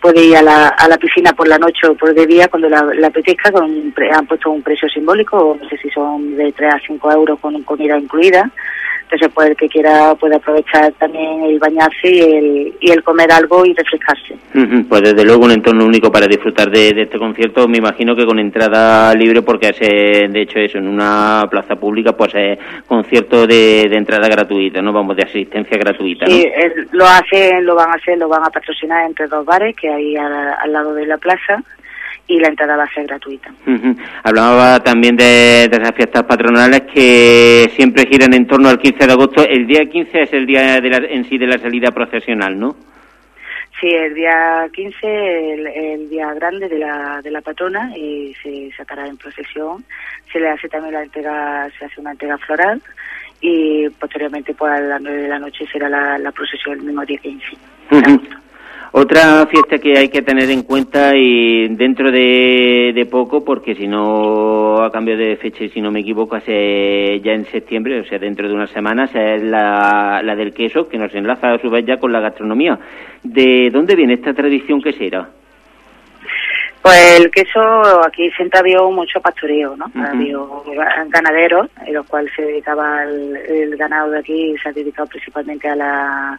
puede 0.00 0.24
ir 0.24 0.36
a 0.36 0.42
la, 0.42 0.68
a 0.68 0.88
la 0.88 0.96
piscina 0.96 1.32
por 1.32 1.48
la 1.48 1.58
noche 1.58 1.86
o 1.88 1.94
por 1.94 2.14
de 2.14 2.26
día 2.26 2.48
cuando 2.48 2.68
la, 2.68 2.82
la 2.94 3.08
apetezca, 3.08 3.50
han 3.50 4.26
puesto 4.26 4.50
un 4.50 4.62
precio 4.62 4.88
simbólico, 4.88 5.58
no 5.60 5.68
sé 5.68 5.76
si 5.76 5.90
son 5.90 6.36
de 6.36 6.52
3 6.52 6.74
a 6.74 6.80
5 6.86 7.12
euros 7.12 7.40
con 7.40 7.60
comida 7.64 7.98
incluida 7.98 8.50
Entonces, 9.10 9.32
pues 9.34 9.48
el 9.48 9.56
que 9.56 9.68
quiera 9.70 10.14
puede 10.16 10.36
aprovechar 10.36 10.92
también 10.98 11.42
el 11.44 11.58
bañarse 11.58 12.10
y 12.10 12.20
el, 12.20 12.74
y 12.78 12.90
el 12.90 13.02
comer 13.02 13.32
algo 13.32 13.64
y 13.64 13.72
refrescarse. 13.72 14.36
Pues 14.86 15.00
desde 15.00 15.24
luego 15.24 15.46
un 15.46 15.52
entorno 15.52 15.86
único 15.86 16.12
para 16.12 16.26
disfrutar 16.26 16.70
de, 16.70 16.90
este 16.90 17.18
concierto, 17.18 17.66
me 17.66 17.78
imagino 17.78 18.14
que 18.14 18.26
con 18.26 18.38
entrada 18.38 19.14
libre, 19.14 19.40
porque 19.40 19.68
es, 19.68 19.78
de 20.30 20.42
hecho 20.42 20.58
eso, 20.58 20.76
en 20.76 20.88
una 20.88 21.46
plaza 21.50 21.76
pública, 21.76 22.12
pues 22.12 22.34
es 22.34 22.58
concierto 22.86 23.46
de, 23.46 23.84
entrada 23.84 24.28
gratuita, 24.28 24.82
¿no? 24.82 24.92
Vamos, 24.92 25.16
de 25.16 25.22
asistencia 25.22 25.78
gratuita, 25.78 26.26
Sí, 26.26 26.46
lo 26.92 27.06
hacen, 27.06 27.64
lo 27.64 27.74
van 27.74 27.88
a 27.88 27.94
hacer, 27.94 28.18
lo 28.18 28.28
van 28.28 28.44
a 28.44 28.50
patrocinar 28.50 29.06
entre 29.06 29.26
dos 29.26 29.46
bares 29.46 29.74
que 29.74 29.88
hay 29.88 30.16
al 30.16 30.70
lado 30.70 30.92
de 30.92 31.06
la 31.06 31.16
plaza 31.16 31.64
y 32.28 32.38
la 32.38 32.48
entrada 32.48 32.76
va 32.76 32.84
a 32.84 32.92
ser 32.92 33.06
gratuita. 33.06 33.50
Hablaba 34.22 34.78
también 34.80 35.16
de, 35.16 35.66
de, 35.68 35.76
esas 35.76 35.94
fiestas 35.96 36.24
patronales 36.24 36.82
que 36.82 37.70
siempre 37.74 38.06
giran 38.06 38.34
en 38.34 38.46
torno 38.46 38.68
al 38.68 38.78
15 38.78 39.06
de 39.06 39.12
agosto. 39.12 39.42
El 39.48 39.66
día 39.66 39.86
15 39.86 40.22
es 40.22 40.32
el 40.34 40.46
día 40.46 40.76
en 40.76 41.24
sí 41.24 41.38
de 41.38 41.46
la 41.46 41.58
salida 41.58 41.90
procesional, 41.90 42.58
¿no? 42.58 42.76
Sí, 43.80 43.88
el 43.88 44.12
día 44.12 44.68
15, 44.72 45.54
el, 45.54 45.66
el, 45.68 46.10
día 46.10 46.34
grande 46.34 46.68
de 46.68 46.78
la, 46.78 47.20
de 47.22 47.30
la 47.30 47.40
patrona, 47.40 47.96
y 47.96 48.34
se 48.42 48.70
sacará 48.76 49.06
en 49.06 49.16
procesión. 49.16 49.84
Se 50.32 50.40
le 50.40 50.50
hace 50.50 50.68
también 50.68 50.94
la 50.94 51.04
entrega, 51.04 51.70
se 51.78 51.84
hace 51.84 52.00
una 52.00 52.10
entrega 52.10 52.36
floral 52.38 52.82
y 53.40 53.88
posteriormente 53.90 54.52
pues 54.54 54.72
a 54.72 54.80
las 54.80 55.00
9 55.00 55.22
de 55.22 55.28
la 55.28 55.38
noche 55.38 55.64
será 55.72 55.88
la, 55.88 56.18
la 56.18 56.32
procesión 56.32 56.78
el 56.78 56.86
mismo 56.86 57.04
día 57.04 57.18
15. 57.18 57.46
Otra 58.92 59.46
fiesta 59.46 59.78
que 59.78 59.98
hay 59.98 60.08
que 60.08 60.22
tener 60.22 60.50
en 60.50 60.62
cuenta 60.62 61.14
y 61.14 61.68
dentro 61.76 62.10
de, 62.10 63.06
poco, 63.10 63.44
porque 63.44 63.74
si 63.74 63.86
no, 63.86 64.82
a 64.82 64.90
cambio 64.90 65.16
de 65.16 65.36
fecha, 65.36 65.64
y 65.64 65.68
si 65.68 65.80
no 65.80 65.90
me 65.90 66.00
equivoco, 66.00 66.36
hace 66.36 67.20
ya 67.20 67.32
en 67.32 67.44
septiembre, 67.46 68.00
o 68.00 68.04
sea, 68.04 68.18
dentro 68.18 68.48
de 68.48 68.54
unas 68.54 68.70
semanas, 68.70 69.10
es 69.14 69.42
la, 69.42 70.22
la 70.22 70.34
del 70.34 70.54
queso, 70.54 70.88
que 70.88 70.98
nos 70.98 71.14
enlaza 71.14 71.52
a 71.52 71.58
su 71.58 71.68
vez 71.68 71.84
ya 71.84 71.98
con 71.98 72.12
la 72.12 72.20
gastronomía. 72.20 72.78
¿De 73.22 73.68
dónde 73.70 73.94
viene 73.94 74.14
esta 74.14 74.32
tradición 74.32 74.80
quesera? 74.80 75.28
Pues 76.80 77.20
el 77.20 77.30
queso, 77.30 77.60
aquí 78.06 78.30
siempre 78.30 78.60
había 78.60 78.80
mucho 78.82 79.20
pastoreo, 79.20 79.76
¿no? 79.76 79.86
Había 79.96 80.38
ganaderos, 81.08 81.68
en 81.84 81.92
los 81.92 82.06
cuales 82.06 82.32
se 82.34 82.42
dedicaba 82.42 83.02
el, 83.02 83.36
el 83.36 83.76
ganado 83.76 84.12
de 84.12 84.20
aquí, 84.20 84.54
se 84.62 84.68
ha 84.70 84.72
dedicado 84.72 85.08
principalmente 85.08 85.68
a 85.68 85.76
la 85.76 86.38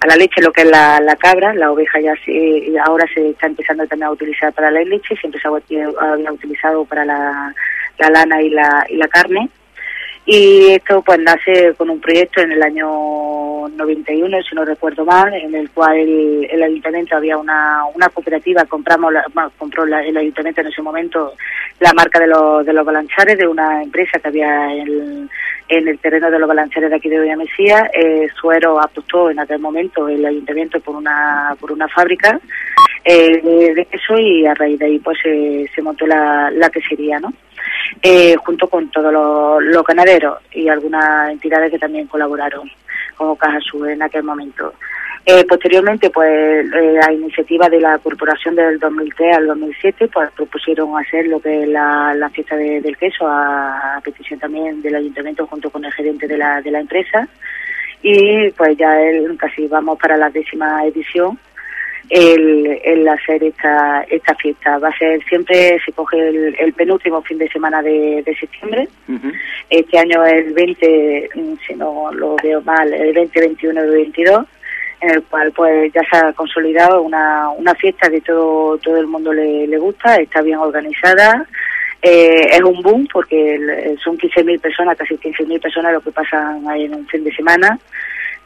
a 0.00 0.06
la 0.06 0.16
leche 0.16 0.40
lo 0.40 0.52
que 0.52 0.62
es 0.62 0.70
la, 0.70 1.00
la 1.00 1.16
cabra, 1.16 1.52
la 1.54 1.72
oveja 1.72 2.00
ya 2.00 2.14
se, 2.24 2.72
ahora 2.84 3.06
se 3.12 3.30
está 3.30 3.46
empezando 3.46 3.86
también 3.86 4.08
a 4.08 4.12
utilizar 4.12 4.52
para 4.52 4.70
la 4.70 4.82
leche, 4.82 5.16
siempre 5.16 5.40
se 5.40 5.48
había 5.48 6.32
utilizado 6.32 6.84
para 6.84 7.04
la, 7.04 7.54
la 7.98 8.10
lana 8.10 8.40
y 8.42 8.50
la, 8.50 8.86
y 8.88 8.96
la 8.96 9.08
carne. 9.08 9.48
Y 10.24 10.72
esto 10.72 11.02
pues 11.02 11.18
nace 11.20 11.74
con 11.76 11.90
un 11.90 12.00
proyecto 12.00 12.42
en 12.42 12.52
el 12.52 12.62
año 12.62 12.88
91, 13.76 14.42
si 14.42 14.54
no 14.54 14.64
recuerdo 14.64 15.04
mal, 15.04 15.32
en 15.34 15.54
el 15.54 15.70
cual 15.70 15.96
el, 15.98 16.62
ayuntamiento 16.62 17.16
había 17.16 17.36
una, 17.36 17.84
una 17.94 18.08
cooperativa, 18.08 18.64
compramos 18.64 19.12
compró 19.56 19.84
el 19.84 20.16
ayuntamiento 20.16 20.60
en 20.60 20.66
ese 20.66 20.82
momento 20.82 21.34
la 21.80 21.92
marca 21.92 22.18
de 22.20 22.26
los, 22.26 22.64
de 22.64 22.72
los 22.72 22.84
balanchares 22.84 23.38
de 23.38 23.46
una 23.46 23.82
empresa 23.82 24.18
que 24.18 24.28
había 24.28 24.74
en, 24.74 25.28
el 25.68 25.98
terreno 25.98 26.30
de 26.30 26.38
los 26.38 26.48
balanceres 26.48 26.90
de 26.90 26.96
aquí 26.96 27.08
de 27.08 27.18
Doña 27.18 27.36
Mesía. 27.36 27.90
Eh, 27.92 28.28
Suero 28.40 28.80
apostó 28.80 29.30
en 29.30 29.38
aquel 29.38 29.58
momento 29.58 30.08
el 30.08 30.24
ayuntamiento 30.24 30.80
por 30.80 30.96
una, 30.96 31.54
por 31.60 31.72
una 31.72 31.86
fábrica 31.88 32.40
eh, 33.04 33.74
de 33.74 33.84
queso 33.86 34.18
y 34.18 34.46
a 34.46 34.54
raíz 34.54 34.78
de 34.78 34.86
ahí 34.86 34.98
pues 34.98 35.18
se 35.22 35.82
montó 35.82 36.06
la, 36.06 36.50
la 36.50 36.70
quesería, 36.70 37.18
¿no? 37.20 37.32
Eh, 38.02 38.36
junto 38.36 38.68
con 38.68 38.88
todos 38.90 39.12
los, 39.12 39.84
ganaderos 39.84 40.38
y 40.52 40.68
algunas 40.68 41.30
entidades 41.30 41.70
que 41.70 41.78
también 41.78 42.06
colaboraron, 42.06 42.70
como 43.18 43.36
Caja 43.36 43.60
Sur 43.60 43.90
en 43.90 44.02
aquel 44.02 44.22
momento. 44.22 44.72
Eh, 45.26 45.44
posteriormente, 45.46 46.08
pues 46.08 46.30
eh, 46.72 47.00
a 47.06 47.12
iniciativa 47.12 47.68
de 47.68 47.80
la 47.80 47.98
corporación 47.98 48.54
del 48.54 48.78
2003 48.78 49.36
al 49.36 49.46
2007, 49.48 50.08
pues 50.08 50.30
propusieron 50.30 50.96
hacer 50.96 51.26
lo 51.26 51.38
que 51.38 51.64
es 51.64 51.68
la, 51.68 52.30
fiesta 52.32 52.56
del 52.56 52.96
queso 52.96 53.26
a, 53.28 54.00
petición 54.02 54.40
también 54.40 54.80
del 54.80 54.94
ayuntamiento 54.94 55.46
junto 55.46 55.68
con 55.68 55.84
el 55.84 55.92
gerente 55.92 56.26
de 56.26 56.38
la, 56.38 56.62
de 56.62 56.70
la 56.70 56.80
empresa 56.80 57.28
y 58.02 58.50
pues 58.52 58.76
ya 58.78 59.00
él, 59.00 59.36
casi 59.36 59.66
vamos 59.66 59.98
para 59.98 60.16
la 60.16 60.30
décima 60.30 60.86
edición 60.86 61.38
el, 62.10 62.80
el 62.84 63.08
hacer 63.08 63.42
esta, 63.44 64.02
esta 64.08 64.34
fiesta. 64.34 64.78
Va 64.78 64.88
a 64.88 64.98
ser 64.98 65.22
siempre, 65.24 65.78
se 65.84 65.92
coge 65.92 66.28
el, 66.28 66.72
penúltimo 66.72 67.22
fin 67.22 67.38
de 67.38 67.48
semana 67.48 67.82
de, 67.82 68.24
septiembre. 68.38 68.88
Este 69.68 69.98
año 69.98 70.24
el 70.24 70.52
20, 70.52 71.30
si 71.66 71.74
no 71.74 72.12
lo 72.12 72.36
veo 72.42 72.60
mal, 72.62 72.92
el 72.92 73.12
20, 73.12 73.40
21 73.40 73.84
y 73.84 73.90
22 73.90 74.46
en 75.00 75.10
el 75.10 75.22
cual 75.24 75.52
pues 75.52 75.92
ya 75.92 76.02
se 76.10 76.16
ha 76.16 76.32
consolidado 76.32 77.02
una, 77.02 77.50
una 77.50 77.72
fiesta 77.76 78.10
que 78.10 78.20
todo, 78.20 78.76
todo 78.78 78.96
el 78.96 79.06
mundo 79.06 79.32
le, 79.32 79.64
le 79.68 79.78
gusta, 79.78 80.16
está 80.16 80.42
bien 80.42 80.58
organizada, 80.58 81.46
eh, 82.00 82.48
es 82.52 82.62
un 82.62 82.80
boom 82.82 83.08
porque 83.12 83.96
son 84.02 84.16
15.000 84.16 84.60
personas, 84.60 84.96
casi 84.96 85.14
15.000 85.14 85.60
personas 85.60 85.92
lo 85.92 86.00
que 86.00 86.12
pasan 86.12 86.66
ahí 86.68 86.84
en 86.84 86.94
un 86.94 87.06
fin 87.06 87.24
de 87.24 87.34
semana, 87.34 87.78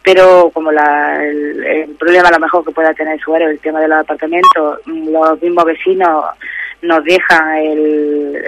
pero 0.02 0.50
como 0.52 0.72
la, 0.72 1.24
el, 1.24 1.94
problema 1.98 2.28
a 2.28 2.32
lo 2.32 2.40
mejor 2.40 2.64
que 2.64 2.72
pueda 2.72 2.92
tener 2.94 3.20
su 3.20 3.34
el 3.36 3.58
tema 3.60 3.80
de 3.80 3.88
los 3.88 4.00
apartamentos, 4.00 4.80
los 4.86 5.42
mismos 5.42 5.64
vecinos 5.64 6.24
nos 6.82 7.04
dejan 7.04 7.56
el, 7.58 8.42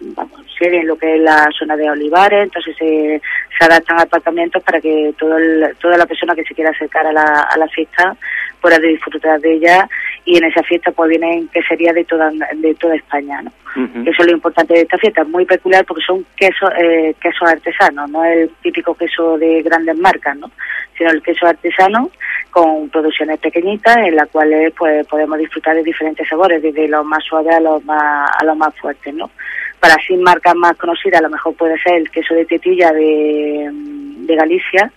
vamos, 0.00 0.44
en 0.60 0.86
lo 0.86 0.96
que 0.96 1.16
es 1.16 1.20
la 1.20 1.46
zona 1.58 1.76
de 1.76 1.90
Olivares, 1.90 2.44
entonces 2.44 2.74
se, 2.78 3.20
se 3.58 3.64
adaptan 3.64 4.00
apartamentos 4.00 4.62
para 4.62 4.80
que 4.80 5.14
todo 5.18 5.36
toda 5.80 5.98
la 5.98 6.06
persona 6.06 6.34
que 6.34 6.44
se 6.44 6.54
quiera 6.54 6.70
acercar 6.70 7.06
a 7.06 7.12
la, 7.12 7.48
a 7.50 7.58
la 7.58 7.68
fiesta 7.68 8.16
pueda 8.60 8.78
disfrutar 8.78 9.40
de 9.40 9.54
ella 9.54 9.88
y 10.24 10.38
en 10.38 10.44
esa 10.44 10.62
fiesta 10.62 10.90
pues 10.92 11.10
vienen 11.10 11.48
sería 11.68 11.92
de 11.92 12.04
toda 12.04 12.30
de 12.54 12.74
toda 12.74 12.96
España 12.96 13.42
¿no? 13.42 13.52
eso 13.76 14.22
es 14.22 14.26
lo 14.26 14.32
importante 14.32 14.72
de 14.72 14.82
esta 14.82 14.96
fiesta. 14.98 15.24
Muy 15.24 15.44
peculiar 15.44 15.84
porque 15.84 16.04
son 16.06 16.24
quesos 16.36 16.70
eh, 16.78 17.14
quesos 17.20 17.48
artesanos 17.48 18.10
no 18.10 18.24
el 18.24 18.50
típico 18.62 18.94
queso 18.94 19.36
de 19.36 19.62
grandes 19.62 19.96
marcas 19.98 20.36
no 20.36 20.50
sino 20.96 21.10
el 21.10 21.22
queso 21.22 21.46
artesano 21.46 22.10
con 22.50 22.88
producciones 22.88 23.38
pequeñitas 23.40 23.96
en 23.96 24.16
las 24.16 24.28
cuales 24.30 24.72
pues 24.76 25.06
podemos 25.06 25.38
disfrutar 25.38 25.74
de 25.74 25.82
diferentes 25.82 26.26
sabores 26.28 26.62
desde 26.62 26.88
los 26.88 27.04
más 27.04 27.22
suaves 27.24 27.56
a 27.56 27.60
los 27.60 27.84
más 27.84 28.30
a 28.40 28.44
los 28.44 28.56
más 28.56 28.74
fuertes 28.76 29.12
no 29.12 29.30
para 29.80 29.94
así 29.94 30.16
marcas 30.16 30.54
más 30.54 30.76
conocidas 30.76 31.20
a 31.20 31.24
lo 31.24 31.30
mejor 31.30 31.54
puede 31.54 31.78
ser 31.80 31.94
el 31.96 32.10
queso 32.10 32.34
de 32.34 32.46
tetilla 32.46 32.92
de, 32.92 33.68
de 33.72 34.36
Galicia 34.36 34.90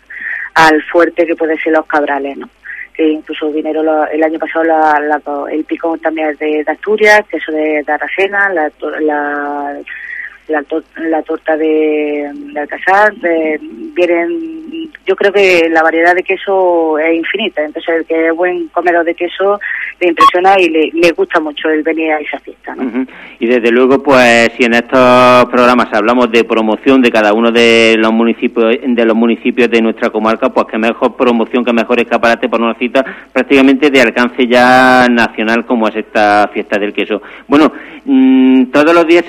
al 0.54 0.82
fuerte 0.84 1.26
que 1.26 1.36
puede 1.36 1.58
ser 1.58 1.74
los 1.74 1.86
cabrales 1.86 2.38
no 2.38 2.50
que 2.97 3.07
incluso 3.07 3.51
vinieron 3.51 3.86
el 4.12 4.23
año 4.23 4.39
pasado 4.39 4.65
la, 4.65 5.21
el 5.51 5.63
picón 5.65 5.99
también 5.99 6.36
de, 6.38 6.63
de 6.63 6.71
Asturias, 6.71 7.21
queso 7.29 7.51
de, 7.51 7.83
de 7.86 7.93
Aracena, 7.93 8.49
la, 8.49 8.71
la, 9.01 9.79
la, 10.47 11.21
torta 11.23 11.57
de, 11.57 12.31
de 12.33 12.60
Alcázar, 12.60 13.13
vienen, 13.93 14.91
yo 15.05 15.15
creo 15.15 15.31
que 15.31 15.67
la 15.69 15.83
variedad 15.83 16.15
de 16.15 16.23
queso 16.23 16.97
es 16.99 17.15
infinita, 17.15 17.63
entonces 17.63 17.95
el 17.97 18.05
que 18.05 18.27
es 18.27 18.36
buen 18.36 18.67
comedor 18.69 19.03
de 19.03 19.15
queso 19.15 19.60
le 19.99 20.10
impresiona 20.10 20.60
y 20.60 20.69
le, 20.69 21.12
gusta 21.12 21.39
mucho 21.39 21.69
el 21.69 21.81
venir 21.81 22.12
a 22.12 22.19
esa 22.19 22.39
fiesta. 22.39 22.75
Y 23.39 23.47
desde 23.47 23.71
luego, 23.71 24.03
pues 24.03 24.51
si 24.57 24.65
en 24.65 24.75
estos 24.75 25.45
programas 25.45 25.88
hablamos 25.91 26.31
de 26.31 26.43
promoción 26.43 27.01
de 27.01 27.12
cada 27.12 27.33
uno 27.33 27.51
de 27.51 27.95
los 27.97 28.12
municipios 28.12 28.75
de 28.86 29.05
los 29.05 29.15
municipios 29.15 29.69
de 29.69 29.81
nuestra 29.81 30.10
comarca, 30.10 30.49
pues 30.49 30.67
que 30.67 30.77
mejor 30.77 31.15
promoción, 31.15 31.65
que 31.65 31.73
mejor 31.73 31.99
escaparate 31.99 32.47
por 32.47 32.62
una 32.62 32.75
cita 32.75 33.03
prácticamente 33.33 33.89
de 33.89 34.01
alcance 34.01 34.47
ya 34.47 35.07
nacional 35.10 35.65
como 35.65 35.88
es 35.88 35.95
esta 35.95 36.49
fiesta 36.53 36.77
del 36.77 36.93
queso. 36.93 37.21
Bueno, 37.47 37.71
mm, 38.05 38.65
todos 38.65 38.93
los 38.93 39.07
días 39.07 39.25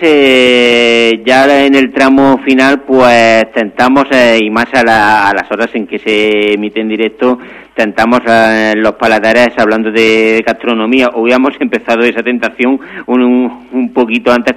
ya 1.25 1.65
en 1.65 1.75
el 1.75 1.93
tramo 1.93 2.39
final, 2.45 2.83
pues 2.83 3.51
tentamos 3.53 4.05
eh, 4.11 4.39
y 4.43 4.51
más 4.51 4.67
a, 4.75 4.83
las 4.85 5.51
horas 5.51 5.71
en 5.75 5.87
que 5.87 5.99
se 5.99 6.55
emite 6.55 6.81
en 6.81 6.89
directo 6.89 7.39
tentamos 7.75 8.19
eh, 8.27 8.73
los 8.77 8.95
paladares 8.95 9.51
hablando 9.57 9.93
de 9.93 10.43
gastronomía. 10.45 11.11
Hubiéramos 11.15 11.55
empezado 11.61 12.03
esa 12.03 12.23
tentación 12.23 12.81
un, 13.07 13.69
un, 13.71 13.93
poquito 13.93 14.33
antes 14.33 14.55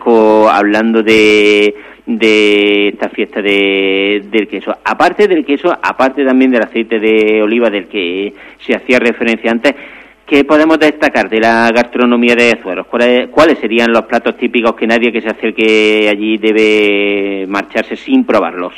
hablando 0.51 1.03
de, 1.03 1.75
de 2.05 2.87
esta 2.89 3.09
fiesta 3.09 3.41
de, 3.41 4.23
del 4.31 4.47
queso. 4.47 4.75
Aparte 4.83 5.27
del 5.27 5.45
queso, 5.45 5.71
aparte 5.71 6.25
también 6.25 6.49
del 6.49 6.63
aceite 6.63 6.99
de 6.99 7.41
oliva 7.43 7.69
del 7.69 7.87
que 7.87 8.33
se 8.59 8.75
hacía 8.75 8.97
referencia 8.97 9.51
antes, 9.51 9.75
¿qué 10.31 10.45
podemos 10.45 10.79
destacar 10.79 11.29
de 11.29 11.41
la 11.41 11.69
gastronomía 11.75 12.35
de 12.35 12.57
Zueros? 12.63 12.87
¿Cuáles, 12.87 13.27
¿Cuáles 13.27 13.59
serían 13.59 13.91
los 13.91 14.05
platos 14.05 14.37
típicos 14.37 14.75
que 14.75 14.87
nadie 14.87 15.11
que 15.11 15.19
se 15.19 15.27
acerque 15.27 16.07
allí 16.09 16.37
debe 16.37 17.45
marcharse 17.47 17.97
sin 17.97 18.23
probarlos? 18.23 18.73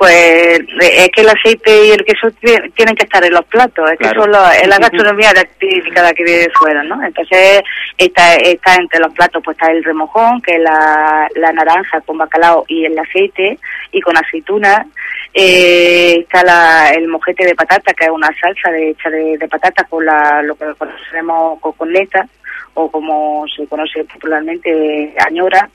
Pues 0.00 0.60
es 0.80 1.08
que 1.10 1.20
el 1.20 1.28
aceite 1.28 1.88
y 1.88 1.90
el 1.90 2.02
queso 2.06 2.30
tienen 2.40 2.96
que 2.96 3.04
estar 3.04 3.22
en 3.22 3.34
los 3.34 3.44
platos, 3.44 3.84
es 3.90 3.98
que 3.98 4.06
eso 4.06 4.24
es 4.24 4.66
la 4.66 4.78
gastronomía 4.78 5.28
típica 5.58 6.02
de 6.02 6.08
aquí 6.08 6.22
de 6.22 6.50
fuera, 6.58 6.82
¿no? 6.82 7.04
Entonces 7.04 7.60
está, 7.98 8.34
está 8.36 8.76
entre 8.76 8.98
los 8.98 9.12
platos, 9.12 9.42
pues 9.44 9.58
está 9.58 9.70
el 9.70 9.84
remojón, 9.84 10.40
que 10.40 10.54
es 10.54 10.62
la, 10.62 11.28
la 11.34 11.52
naranja 11.52 12.00
con 12.00 12.16
bacalao 12.16 12.64
y 12.66 12.86
el 12.86 12.98
aceite, 12.98 13.58
y 13.92 14.00
con 14.00 14.16
aceituna, 14.16 14.86
eh, 15.34 16.20
está 16.20 16.44
la, 16.44 16.92
el 16.94 17.06
mojete 17.06 17.44
de 17.44 17.54
patata, 17.54 17.92
que 17.92 18.06
es 18.06 18.10
una 18.10 18.30
salsa 18.40 18.70
de, 18.70 18.92
hecha 18.92 19.10
de, 19.10 19.36
de 19.36 19.48
patata 19.48 19.84
con 19.84 20.02
la, 20.06 20.40
lo 20.40 20.54
que 20.54 20.64
conocemos 20.78 21.60
con 21.60 21.92
neta, 21.92 22.26
o 22.72 22.90
como 22.90 23.44
se 23.54 23.66
conoce 23.66 24.04
popularmente, 24.04 25.14
añora, 25.26 25.68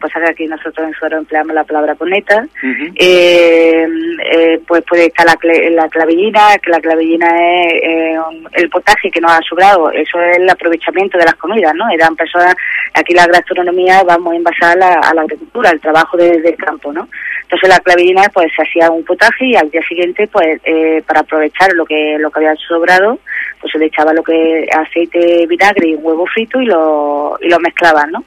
pues 0.00 0.12
aquí 0.16 0.46
nosotros 0.46 0.86
en 0.86 0.94
Suero 0.94 1.18
empleamos 1.18 1.54
la 1.54 1.64
palabra 1.64 1.94
coneta, 1.94 2.46
eh, 2.94 3.86
eh, 4.24 4.60
pues 4.66 4.82
puede 4.88 5.06
estar 5.06 5.26
la, 5.26 5.36
la 5.70 5.88
clavellina, 5.88 6.56
que 6.62 6.70
la 6.70 6.80
clavellina 6.80 7.26
es 7.26 7.72
eh, 7.82 8.18
el 8.52 8.68
potaje 8.68 9.10
que 9.10 9.20
nos 9.20 9.32
ha 9.32 9.40
sobrado, 9.48 9.90
eso 9.90 10.20
es 10.20 10.38
el 10.38 10.48
aprovechamiento 10.48 11.18
de 11.18 11.24
las 11.24 11.34
comidas, 11.36 11.74
¿no? 11.74 11.88
Eran 11.90 12.14
personas, 12.16 12.54
aquí 12.94 13.14
la 13.14 13.26
gastronomía 13.26 14.02
va 14.02 14.18
muy 14.18 14.36
envasada 14.36 14.72
a 14.72 14.76
la, 14.76 14.94
a 15.08 15.14
la 15.14 15.22
agricultura, 15.22 15.70
al 15.70 15.80
trabajo 15.80 16.16
del 16.16 16.56
campo, 16.56 16.92
¿no? 16.92 17.08
Entonces 17.42 17.68
la 17.68 17.78
clavellina 17.78 18.22
pues 18.34 18.48
se 18.56 18.62
hacía 18.62 18.90
un 18.90 19.04
potaje 19.04 19.46
y 19.46 19.56
al 19.56 19.70
día 19.70 19.82
siguiente 19.88 20.26
pues 20.26 20.60
para 21.06 21.20
aprovechar 21.20 21.72
lo 21.74 21.86
que 21.86 22.16
lo 22.18 22.28
que 22.28 22.40
había 22.40 22.56
sobrado 22.56 23.20
pues 23.60 23.72
se 23.72 23.78
le 23.78 23.86
echaba 23.86 24.12
lo 24.12 24.22
que 24.22 24.66
aceite, 24.76 25.46
vinagre 25.46 25.88
y 25.88 25.94
huevo 25.94 26.26
frito 26.26 26.60
y 26.60 26.66
lo, 26.66 27.38
y 27.40 27.48
lo 27.48 27.58
mezclaban, 27.60 28.10
¿no? 28.10 28.24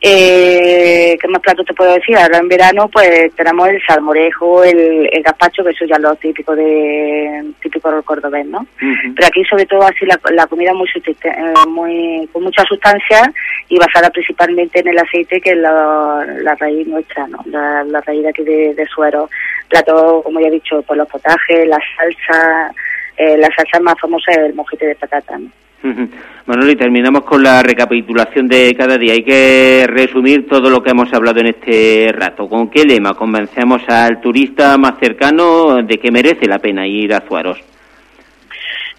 Eh, 0.00 1.18
¿Qué 1.20 1.26
más 1.26 1.42
platos 1.42 1.66
te 1.66 1.74
puedo 1.74 1.92
decir? 1.92 2.16
Ahora 2.16 2.38
en 2.38 2.46
verano 2.48 2.88
pues 2.88 3.34
tenemos 3.34 3.68
el 3.68 3.82
salmorejo, 3.84 4.62
el, 4.62 5.08
el 5.12 5.22
gazpacho, 5.24 5.64
que 5.64 5.70
eso 5.70 5.86
ya 5.86 5.96
es 5.96 6.02
lo 6.02 6.14
típico 6.14 6.54
de 6.54 7.44
típico 7.60 7.90
del 7.90 8.04
cordobés, 8.04 8.46
¿no? 8.46 8.64
Pero 8.78 9.26
aquí 9.26 9.44
sobre 9.44 9.66
todo 9.66 9.82
así 9.82 10.06
la, 10.06 10.20
la 10.30 10.46
comida 10.46 10.72
muy, 10.72 10.88
eh, 10.94 11.54
muy 11.66 12.28
con 12.32 12.44
mucha 12.44 12.62
sustancia 12.62 13.32
y 13.68 13.76
basada 13.76 14.08
principalmente 14.10 14.78
en 14.78 14.88
el 14.88 14.98
aceite 14.98 15.40
que 15.40 15.50
es 15.50 15.56
la, 15.56 16.24
la 16.42 16.54
raíz 16.54 16.86
nuestra, 16.86 17.26
¿no? 17.26 17.38
La, 17.46 17.82
la 17.82 18.00
raíz 18.02 18.22
de 18.22 18.28
aquí 18.28 18.44
de, 18.44 18.74
de 18.74 18.86
suero. 18.86 19.28
Plato, 19.68 20.22
como 20.22 20.38
ya 20.40 20.46
he 20.46 20.52
dicho, 20.52 20.80
por 20.82 20.96
los 20.96 21.08
potajes, 21.08 21.66
la 21.66 21.78
salsa, 21.96 22.72
eh, 23.16 23.36
la 23.36 23.48
salsa 23.54 23.80
más 23.80 23.96
famosa 24.00 24.30
es 24.30 24.38
el 24.38 24.54
mojete 24.54 24.86
de 24.86 24.94
patata, 24.94 25.38
¿no? 25.38 25.50
Manoli, 26.46 26.76
terminamos 26.76 27.24
con 27.24 27.42
la 27.42 27.62
recapitulación 27.62 28.48
de 28.48 28.74
cada 28.76 28.96
día. 28.96 29.12
Hay 29.12 29.22
que 29.22 29.84
resumir 29.86 30.48
todo 30.48 30.70
lo 30.70 30.82
que 30.82 30.90
hemos 30.90 31.12
hablado 31.12 31.40
en 31.40 31.48
este 31.48 32.10
rato. 32.12 32.48
¿Con 32.48 32.70
qué 32.70 32.84
lema 32.84 33.14
convencemos 33.14 33.82
al 33.88 34.20
turista 34.20 34.76
más 34.76 34.98
cercano 34.98 35.82
de 35.82 35.98
que 35.98 36.10
merece 36.10 36.46
la 36.46 36.58
pena 36.58 36.86
ir 36.86 37.12
a 37.14 37.20
Zuaros? 37.20 37.58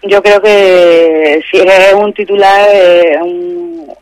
Yo 0.02 0.22
creo 0.22 0.40
que 0.40 1.42
si 1.50 1.58
es 1.58 1.92
un 1.94 2.14
titular, 2.14 2.68
eh, 2.72 3.18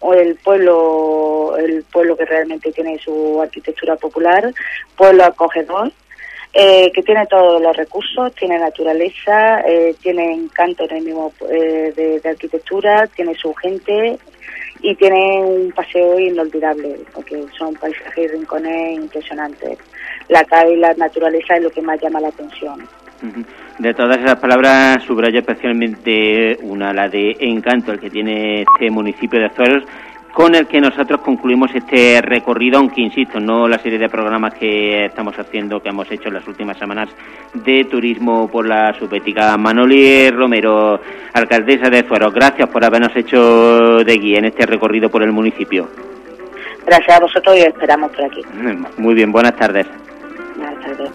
o 0.00 0.14
el 0.14 0.36
pueblo, 0.36 1.56
el 1.56 1.82
pueblo 1.90 2.16
que 2.16 2.24
realmente 2.24 2.70
tiene 2.70 2.98
su 2.98 3.40
arquitectura 3.42 3.96
popular, 3.96 4.52
pueblo 4.96 5.24
acogedor, 5.24 5.90
eh, 6.52 6.90
que 6.92 7.02
tiene 7.02 7.26
todos 7.26 7.60
los 7.60 7.76
recursos, 7.76 8.34
tiene 8.34 8.58
naturaleza, 8.58 9.60
eh, 9.60 9.94
tiene 10.00 10.32
encanto 10.32 10.84
en 10.84 10.96
el 10.96 11.04
mismo 11.04 11.32
eh, 11.50 11.92
de, 11.94 12.28
arquitectura, 12.28 13.06
tiene 13.08 13.34
su 13.34 13.52
gente 13.54 14.18
y 14.80 14.94
tiene 14.94 15.42
un 15.42 15.72
paseo 15.72 16.18
inolvidable, 16.18 17.00
porque 17.12 17.44
son 17.56 17.74
paisajes 17.74 18.24
y 18.24 18.28
rincones 18.28 18.96
impresionantes. 18.96 19.78
La 20.28 20.42
calle 20.44 20.74
y 20.74 20.76
la 20.78 20.94
naturaleza 20.94 21.56
es 21.56 21.64
lo 21.64 21.70
que 21.70 21.82
más 21.82 22.00
llama 22.00 22.20
la 22.20 22.28
atención. 22.28 22.88
De 23.78 23.94
todas 23.94 24.16
esas 24.18 24.36
palabras, 24.36 25.02
subrayo 25.04 25.40
especialmente 25.40 26.56
una, 26.62 26.92
la 26.92 27.08
de 27.08 27.36
encanto, 27.40 27.92
el 27.92 28.00
que 28.00 28.10
tiene 28.10 28.62
este 28.62 28.90
municipio 28.90 29.40
de 29.40 29.46
Azueros, 29.46 29.84
con 30.32 30.54
el 30.54 30.66
que 30.66 30.80
nosotros 30.80 31.20
concluimos 31.20 31.74
este 31.74 32.20
recorrido, 32.22 32.78
aunque 32.78 33.00
insisto, 33.00 33.40
no 33.40 33.66
la 33.66 33.78
serie 33.78 33.98
de 33.98 34.08
programas 34.08 34.54
que 34.54 35.06
estamos 35.06 35.38
haciendo, 35.38 35.80
que 35.80 35.88
hemos 35.88 36.10
hecho 36.10 36.28
en 36.28 36.34
las 36.34 36.46
últimas 36.46 36.78
semanas 36.78 37.08
de 37.54 37.84
turismo 37.84 38.48
por 38.48 38.66
la 38.66 38.94
subética. 38.94 39.56
Manoli 39.56 40.30
Romero, 40.30 41.00
alcaldesa 41.32 41.90
de 41.90 42.04
Zuero, 42.04 42.30
gracias 42.30 42.68
por 42.68 42.84
habernos 42.84 43.14
hecho 43.16 44.04
de 44.04 44.18
guía 44.18 44.38
en 44.38 44.44
este 44.46 44.66
recorrido 44.66 45.08
por 45.08 45.22
el 45.22 45.32
municipio. 45.32 45.88
Gracias 46.86 47.16
a 47.16 47.20
vosotros 47.20 47.56
y 47.56 47.60
esperamos 47.60 48.10
por 48.12 48.24
aquí. 48.24 48.42
Muy 48.96 49.14
bien, 49.14 49.32
buenas 49.32 49.56
tardes. 49.56 49.86
Buenas 50.56 50.80
tardes. 50.84 51.10